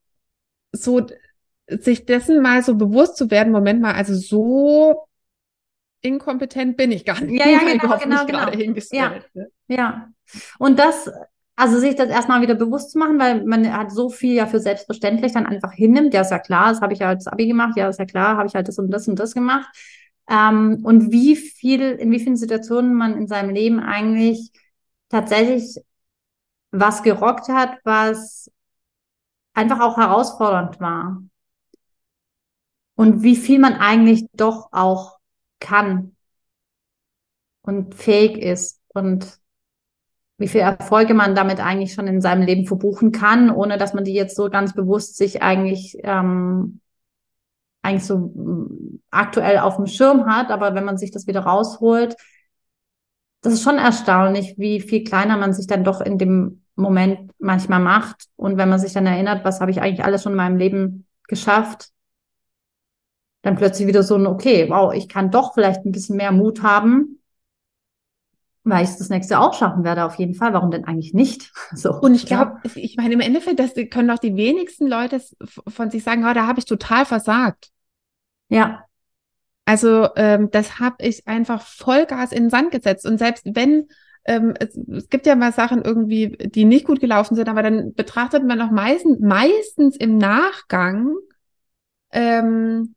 so 0.73 1.07
sich 1.67 2.05
dessen 2.05 2.43
mal 2.43 2.63
so 2.63 2.75
bewusst 2.75 3.17
zu 3.17 3.31
werden, 3.31 3.55
Moment 3.55 3.81
mal, 3.81 3.95
also 3.95 4.13
so 4.13 5.07
inkompetent 6.05 6.77
bin 6.77 6.93
ich 6.93 7.05
gar 7.05 7.21
nicht. 7.21 7.39
Ja, 7.39 7.49
ja, 7.49 7.59
genau, 7.99 7.99
genau, 7.99 8.27
genau. 8.27 8.51
Ja, 8.93 9.15
ne? 9.33 9.49
ja. 9.69 10.09
Und 10.59 10.79
das 10.79 11.11
also 11.57 11.79
sich 11.79 11.95
das 11.95 12.09
erstmal 12.09 12.43
wieder 12.43 12.55
bewusst 12.55 12.91
zu 12.91 12.99
machen, 12.99 13.19
weil 13.19 13.45
man 13.45 13.73
hat 13.73 13.93
so 13.93 14.09
viel 14.09 14.35
ja 14.35 14.47
für 14.47 14.59
selbstverständlich 14.59 15.33
dann 15.33 15.47
einfach 15.47 15.73
hinnimmt. 15.73 16.13
Ja, 16.13 16.23
ist 16.23 16.31
ja 16.31 16.39
klar, 16.39 16.71
das 16.71 16.81
habe 16.81 16.93
ich 16.93 16.99
ja 16.99 17.09
als 17.09 17.27
Abi 17.29 17.47
gemacht. 17.47 17.77
Ja, 17.77 17.89
ist 17.89 17.99
ja 17.99 18.07
klar, 18.07 18.37
habe 18.37 18.49
ich 18.49 18.55
halt 18.55 18.67
das 18.67 18.79
und 18.79 18.91
das 18.91 19.07
und 19.07 19.19
das 19.19 19.35
gemacht. 19.35 19.69
Ähm, 20.29 20.81
und 20.85 21.13
wie 21.13 21.37
viel, 21.37 21.93
in 21.93 22.11
wie 22.11 22.19
vielen 22.19 22.37
Situationen 22.37 22.95
man 22.95 23.17
in 23.17 23.29
seinem 23.29 23.51
Leben 23.51 23.79
eigentlich 23.79 24.51
tatsächlich 25.11 25.79
was 26.73 27.05
gerockt 27.05 27.49
hat, 27.49 27.79
was 27.85 28.51
einfach 29.53 29.81
auch 29.81 29.97
herausfordernd 29.97 30.81
war. 30.81 31.23
Und 32.97 33.23
wie 33.23 33.37
viel 33.37 33.61
man 33.61 33.75
eigentlich 33.75 34.27
doch 34.33 34.69
auch 34.73 35.19
kann 35.61 36.17
und 37.63 37.95
fähig 37.95 38.39
ist. 38.39 38.81
Und 38.89 39.39
wie 40.39 40.49
viel 40.49 40.61
Erfolge 40.61 41.15
man 41.15 41.35
damit 41.35 41.61
eigentlich 41.61 41.95
schon 41.95 42.07
in 42.07 42.21
seinem 42.21 42.43
Leben 42.43 42.67
verbuchen 42.67 43.13
kann, 43.13 43.51
ohne 43.51 43.79
dass 43.79 43.95
man 43.95 44.05
die 44.05 44.15
jetzt 44.15 44.37
so 44.37 44.51
ganz 44.51 44.75
bewusst 44.75 45.17
sich 45.17 45.43
eigentlich 45.43 45.97
ähm, 46.03 46.81
eigentlich 47.83 48.05
so 48.07 48.19
mm, 48.19 49.01
aktuell 49.11 49.59
auf 49.59 49.77
dem 49.77 49.87
Schirm 49.87 50.27
hat. 50.27 50.51
Aber 50.51 50.75
wenn 50.75 50.85
man 50.85 50.99
sich 50.99 51.11
das 51.11 51.27
wieder 51.27 51.41
rausholt, 51.41 52.17
das 53.43 53.53
ist 53.53 53.63
schon 53.63 53.79
erstaunlich, 53.79 54.55
wie 54.57 54.81
viel 54.81 55.05
kleiner 55.05 55.37
man 55.37 55.53
sich 55.53 55.67
dann 55.67 55.85
doch 55.85 56.01
in 56.01 56.19
dem 56.19 56.65
Moment 56.77 57.31
manchmal 57.39 57.81
macht. 57.81 58.27
Und 58.37 58.57
wenn 58.57 58.71
man 58.71 58.81
sich 58.81 58.93
dann 58.95 59.07
erinnert, 59.07 59.45
was 59.45 59.61
habe 59.61 59.71
ich 59.71 59.81
eigentlich 59.81 60.05
alles 60.05 60.23
schon 60.23 60.33
in 60.33 60.37
meinem 60.39 60.57
Leben 60.57 61.07
geschafft, 61.29 61.91
dann 63.45 63.57
plötzlich 63.57 63.87
wieder 63.87 64.03
so 64.03 64.17
ein, 64.17 64.27
okay, 64.27 64.69
wow, 64.69 64.93
ich 64.93 65.09
kann 65.09 65.31
doch 65.31 65.55
vielleicht 65.55 65.85
ein 65.85 65.93
bisschen 65.93 66.17
mehr 66.17 66.33
Mut 66.33 66.63
haben 66.63 67.21
weil 68.65 68.83
ich 68.83 68.91
es 68.91 68.97
das 68.97 69.11
nächste 69.11 69.39
auch 69.39 69.53
schaffen 69.53 69.85
werde, 69.85 70.05
auf 70.05 70.15
jeden 70.17 70.35
Fall. 70.35 70.55
Warum 70.55 70.71
denn 70.71 70.85
eigentlich 70.85 71.15
nicht? 71.15 71.53
So. 71.75 71.93
Und 71.93 72.15
ich 72.15 72.27
glaube, 72.27 72.61
ja. 72.65 72.71
ich 72.77 72.97
meine, 72.97 73.15
im 73.15 73.21
Endeffekt, 73.21 73.59
das 73.59 73.75
können 73.91 74.09
doch 74.09 74.19
die 74.19 74.37
wenigsten 74.37 74.87
Leute 74.87 75.21
von 75.69 75.91
sich 75.91 76.03
sagen, 76.03 76.25
oh, 76.25 76.33
da 76.33 76.47
habe 76.47 76.61
ich 76.61 76.65
total 76.65 77.05
versagt. 77.05 77.71
Ja. 78.49 78.85
Also 79.65 80.09
ähm, 80.17 80.51
das 80.51 80.79
habe 80.79 80.97
ich 81.01 81.27
einfach 81.27 81.63
Vollgas 81.63 82.33
in 82.33 82.45
den 82.45 82.51
Sand 82.51 82.71
gesetzt. 82.71 83.07
Und 83.07 83.19
selbst 83.19 83.45
wenn, 83.45 83.89
ähm, 84.25 84.55
es, 84.59 84.77
es 84.77 85.09
gibt 85.09 85.27
ja 85.27 85.35
mal 85.35 85.53
Sachen 85.53 85.83
irgendwie, 85.83 86.37
die 86.39 86.65
nicht 86.65 86.87
gut 86.87 87.01
gelaufen 87.01 87.35
sind, 87.35 87.49
aber 87.49 87.63
dann 87.63 87.93
betrachtet 87.95 88.45
man 88.45 88.59
doch 88.59 88.71
meistens, 88.71 89.19
meistens 89.21 89.97
im 89.97 90.17
Nachgang, 90.17 91.15
ähm, 92.13 92.95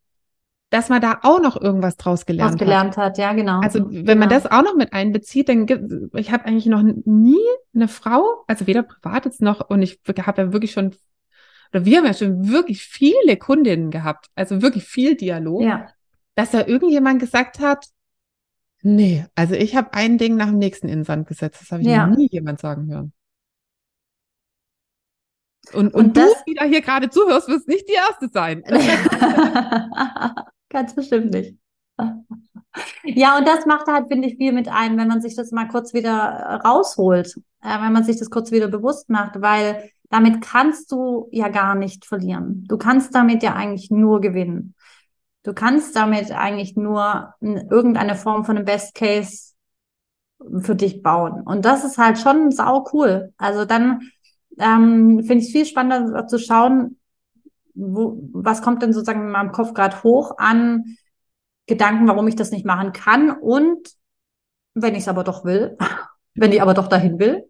dass 0.69 0.89
man 0.89 0.99
da 1.01 1.19
auch 1.23 1.39
noch 1.41 1.59
irgendwas 1.59 1.95
draus 1.95 2.25
gelernt, 2.25 2.53
Was 2.53 2.59
gelernt 2.59 2.97
hat. 2.97 3.05
hat. 3.11 3.17
Ja, 3.17 3.31
genau. 3.33 3.61
Also 3.61 3.85
wenn 3.89 4.17
man 4.19 4.27
Genau. 4.27 4.41
das 4.41 4.51
auch 4.51 4.63
noch 4.63 4.75
mit 4.75 4.91
einbezieht, 4.91 5.47
dann 5.47 5.65
gibt 5.65 5.83
ich 6.13 6.31
habe 6.31 6.45
eigentlich 6.45 6.65
noch 6.65 6.83
nie 6.83 7.37
eine 7.73 7.87
Frau, 7.87 8.43
also 8.47 8.67
weder 8.67 8.83
privat 8.83 9.25
jetzt 9.25 9.41
noch, 9.41 9.69
und 9.69 9.81
ich 9.81 9.99
habe 10.25 10.41
ja 10.41 10.51
wirklich 10.53 10.73
schon, 10.73 10.93
oder 11.73 11.85
wir 11.85 11.97
haben 11.99 12.05
ja 12.05 12.13
schon 12.13 12.49
wirklich 12.49 12.81
viele 12.83 13.37
Kundinnen 13.37 13.91
gehabt, 13.91 14.27
also 14.35 14.61
wirklich 14.61 14.83
viel 14.83 15.15
Dialog, 15.15 15.61
Ja, 15.61 15.87
dass 16.35 16.51
da 16.51 16.65
irgendjemand 16.67 17.19
gesagt 17.21 17.59
hat, 17.59 17.85
nee, 18.81 19.25
also 19.35 19.53
ich 19.55 19.75
habe 19.75 19.93
ein 19.93 20.17
Ding 20.17 20.35
nach 20.35 20.47
dem 20.47 20.57
nächsten 20.59 20.87
in 20.89 20.99
den 20.99 21.03
Sand 21.05 21.27
gesetzt. 21.29 21.61
Das 21.61 21.71
habe 21.71 21.81
ich 21.81 21.87
Ja. 21.87 22.05
noch 22.07 22.15
nie 22.17 22.27
jemand 22.29 22.59
sagen 22.59 22.91
hören. 22.91 23.13
Und, 25.73 25.93
und, 25.93 25.95
Und 25.95 26.17
du, 26.17 26.21
das- 26.21 26.43
die 26.45 26.53
da 26.53 26.63
hier 26.65 26.81
gerade 26.81 27.09
zuhörst, 27.09 27.47
wirst 27.47 27.67
nicht 27.67 27.87
die 27.89 27.93
Erste 27.93 28.29
sein. 28.31 28.63
Ganz 30.69 30.95
bestimmt 30.95 31.31
nicht. 31.31 31.55
Ja, 33.03 33.37
und 33.37 33.47
das 33.47 33.65
macht 33.65 33.87
halt, 33.87 34.07
finde 34.07 34.27
ich, 34.27 34.37
viel 34.37 34.51
mit 34.51 34.67
ein, 34.67 34.97
wenn 34.97 35.07
man 35.07 35.21
sich 35.21 35.35
das 35.35 35.51
mal 35.51 35.67
kurz 35.67 35.93
wieder 35.93 36.11
äh, 36.11 36.53
rausholt, 36.67 37.35
äh, 37.63 37.81
wenn 37.81 37.93
man 37.93 38.03
sich 38.03 38.17
das 38.17 38.29
kurz 38.29 38.51
wieder 38.51 38.67
bewusst 38.67 39.09
macht, 39.09 39.41
weil 39.41 39.89
damit 40.09 40.41
kannst 40.41 40.91
du 40.91 41.27
ja 41.31 41.47
gar 41.47 41.73
nicht 41.73 42.05
verlieren. 42.05 42.65
Du 42.67 42.77
kannst 42.77 43.15
damit 43.15 43.41
ja 43.41 43.55
eigentlich 43.55 43.89
nur 43.89 44.21
gewinnen. 44.21 44.75
Du 45.43 45.53
kannst 45.53 45.95
damit 45.95 46.31
eigentlich 46.31 46.75
nur 46.75 47.33
irgendeine 47.39 48.15
Form 48.15 48.45
von 48.45 48.57
einem 48.57 48.65
Best 48.65 48.93
Case 48.93 49.53
für 50.59 50.75
dich 50.75 51.01
bauen. 51.01 51.41
Und 51.41 51.65
das 51.65 51.83
ist 51.83 51.97
halt 51.97 52.19
schon 52.19 52.51
sau 52.51 52.85
cool. 52.93 53.33
Also 53.37 53.65
dann 53.65 54.01
ähm, 54.59 55.19
finde 55.19 55.37
ich 55.37 55.45
es 55.45 55.51
viel 55.51 55.65
spannender 55.65 56.27
zu 56.27 56.37
schauen, 56.37 56.96
wo, 57.77 58.17
was 58.33 58.61
kommt 58.61 58.81
denn 58.81 58.93
sozusagen 58.93 59.21
in 59.21 59.31
meinem 59.31 59.51
Kopf 59.51 59.73
gerade 59.73 60.03
hoch 60.03 60.37
an 60.37 60.97
Gedanken, 61.67 62.07
warum 62.07 62.27
ich 62.27 62.35
das 62.35 62.51
nicht 62.51 62.65
machen 62.65 62.93
kann 62.93 63.31
und 63.31 63.89
wenn 64.73 64.93
ich 64.93 65.01
es 65.01 65.07
aber 65.07 65.23
doch 65.23 65.45
will, 65.45 65.77
wenn 66.35 66.51
ich 66.51 66.61
aber 66.61 66.73
doch 66.73 66.87
dahin 66.87 67.19
will, 67.19 67.49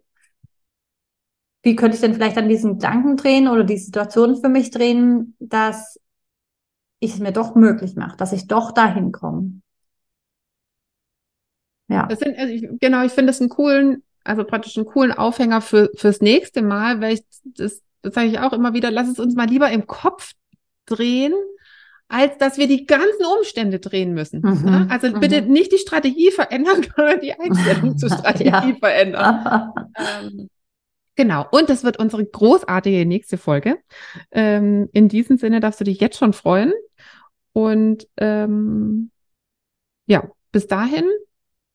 wie 1.62 1.76
könnte 1.76 1.96
ich 1.96 2.00
denn 2.00 2.14
vielleicht 2.14 2.38
an 2.38 2.48
diesen 2.48 2.74
Gedanken 2.74 3.16
drehen 3.16 3.48
oder 3.48 3.64
die 3.64 3.78
Situation 3.78 4.36
für 4.36 4.48
mich 4.48 4.70
drehen, 4.70 5.36
dass 5.38 5.98
ich 7.00 7.14
es 7.14 7.18
mir 7.18 7.32
doch 7.32 7.54
möglich 7.54 7.96
mache, 7.96 8.16
dass 8.16 8.32
ich 8.32 8.46
doch 8.46 8.72
dahin 8.72 9.12
komme. 9.12 9.60
Ja, 11.88 12.08
sind, 12.10 12.38
also 12.38 12.52
ich, 12.52 12.68
genau, 12.80 13.04
ich 13.04 13.12
finde 13.12 13.30
das 13.30 13.40
einen 13.40 13.48
coolen, 13.48 14.02
also 14.24 14.44
praktisch 14.44 14.76
einen 14.76 14.86
coolen 14.86 15.12
Aufhänger 15.12 15.60
für, 15.60 15.90
fürs 15.96 16.20
nächste 16.20 16.62
Mal, 16.62 17.00
weil 17.00 17.14
ich, 17.14 17.22
das, 17.44 17.82
das 18.02 18.14
sage 18.14 18.28
ich 18.28 18.38
auch 18.38 18.52
immer 18.52 18.74
wieder, 18.74 18.90
lass 18.90 19.08
es 19.08 19.18
uns 19.18 19.34
mal 19.34 19.48
lieber 19.48 19.70
im 19.70 19.86
Kopf 19.86 20.32
drehen, 20.86 21.32
als 22.08 22.38
dass 22.38 22.56
wir 22.56 22.66
die 22.66 22.86
ganzen 22.86 23.24
Umstände 23.38 23.78
drehen 23.80 24.14
müssen. 24.14 24.40
Mhm, 24.40 24.64
ne? 24.64 24.86
Also 24.90 25.08
mhm. 25.08 25.20
bitte 25.20 25.42
nicht 25.42 25.72
die 25.72 25.78
Strategie 25.78 26.30
verändern, 26.30 26.86
sondern 26.96 27.20
die 27.20 27.34
Einstellung 27.34 27.98
zur 27.98 28.10
Strategie 28.18 28.50
Ja. 28.50 28.76
verändern. 28.80 29.72
Ähm, 29.98 30.48
genau. 31.16 31.44
Und 31.50 31.68
das 31.68 31.82
wird 31.82 31.98
unsere 31.98 32.24
großartige 32.24 33.04
nächste 33.04 33.36
Folge. 33.36 33.78
Ähm, 34.30 34.88
in 34.92 35.08
diesem 35.08 35.36
Sinne 35.38 35.60
darfst 35.60 35.80
du 35.80 35.84
dich 35.84 36.00
jetzt 36.00 36.16
schon 36.18 36.32
freuen. 36.32 36.72
Und 37.52 38.06
ähm, 38.16 39.10
ja, 40.06 40.30
bis 40.52 40.68
dahin 40.68 41.04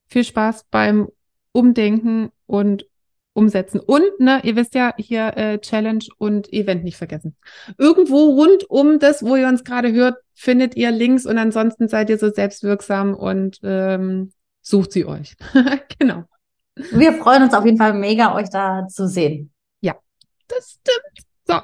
viel 0.08 0.24
Spaß 0.24 0.66
beim 0.72 1.10
Umdenken 1.52 2.32
und 2.46 2.86
Umsetzen. 3.34 3.80
Und, 3.80 4.20
ne, 4.20 4.42
ihr 4.44 4.56
wisst 4.56 4.76
ja, 4.76 4.94
hier 4.98 5.36
äh, 5.36 5.60
Challenge 5.60 6.06
und 6.18 6.54
Event 6.54 6.84
nicht 6.84 6.98
vergessen. 6.98 7.36
Irgendwo 7.78 8.32
rund 8.32 8.70
um 8.70 9.00
das, 9.00 9.24
wo 9.24 9.36
ihr 9.36 9.48
uns 9.48 9.64
gerade 9.64 9.92
hört, 9.92 10.18
findet 10.34 10.76
ihr 10.76 10.92
Links 10.92 11.26
und 11.26 11.38
ansonsten 11.38 11.88
seid 11.88 12.10
ihr 12.10 12.20
so 12.20 12.30
selbstwirksam 12.30 13.16
und 13.16 13.60
ähm, 13.64 14.32
sucht 14.62 14.92
sie 14.92 15.06
euch. 15.06 15.36
genau. 16.00 16.24
Wir 16.76 17.14
freuen 17.14 17.44
uns 17.44 17.54
auf 17.54 17.66
jeden 17.66 17.78
Fall 17.78 17.94
mega, 17.94 18.36
euch 18.36 18.50
da 18.50 18.88
zu 18.88 19.08
sehen. 19.08 19.54
Das 20.48 20.78
stimmt. 20.82 21.28
So, 21.48 21.56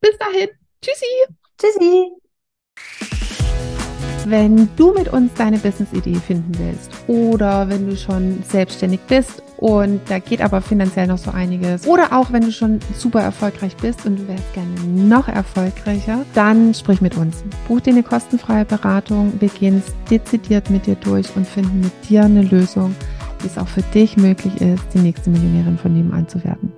bis 0.00 0.18
dahin. 0.18 0.48
Tschüssi. 0.82 1.06
Tschüssi! 1.56 2.12
Wenn 4.26 4.68
du 4.76 4.92
mit 4.92 5.08
uns 5.08 5.32
deine 5.34 5.58
Business-Idee 5.58 6.16
finden 6.16 6.52
willst 6.58 6.90
oder 7.06 7.68
wenn 7.68 7.88
du 7.88 7.96
schon 7.96 8.42
selbstständig 8.42 9.00
bist 9.08 9.42
und 9.58 10.00
da 10.08 10.20
geht 10.20 10.40
aber 10.40 10.60
finanziell 10.60 11.08
noch 11.08 11.18
so 11.18 11.32
einiges 11.32 11.86
oder 11.86 12.12
auch 12.12 12.32
wenn 12.32 12.42
du 12.42 12.52
schon 12.52 12.78
super 12.96 13.20
erfolgreich 13.20 13.76
bist 13.76 14.06
und 14.06 14.20
du 14.20 14.28
wärst 14.28 14.54
gerne 14.54 14.70
noch 14.86 15.28
erfolgreicher, 15.28 16.24
dann 16.34 16.72
sprich 16.74 17.00
mit 17.00 17.16
uns. 17.16 17.42
Buch 17.66 17.80
dir 17.80 17.92
eine 17.92 18.04
kostenfreie 18.04 18.64
Beratung. 18.64 19.32
Wir 19.40 19.48
gehen 19.48 19.82
es 19.84 19.92
dezidiert 20.08 20.70
mit 20.70 20.86
dir 20.86 20.94
durch 20.94 21.34
und 21.34 21.46
finden 21.46 21.80
mit 21.80 22.08
dir 22.08 22.24
eine 22.24 22.42
Lösung, 22.42 22.94
wie 23.40 23.48
es 23.48 23.58
auch 23.58 23.68
für 23.68 23.82
dich 23.82 24.16
möglich 24.16 24.60
ist, 24.60 24.84
die 24.94 24.98
nächste 24.98 25.30
Millionärin 25.30 25.76
von 25.76 25.92
nebenan 25.92 26.28
zu 26.28 26.42
werden. 26.44 26.72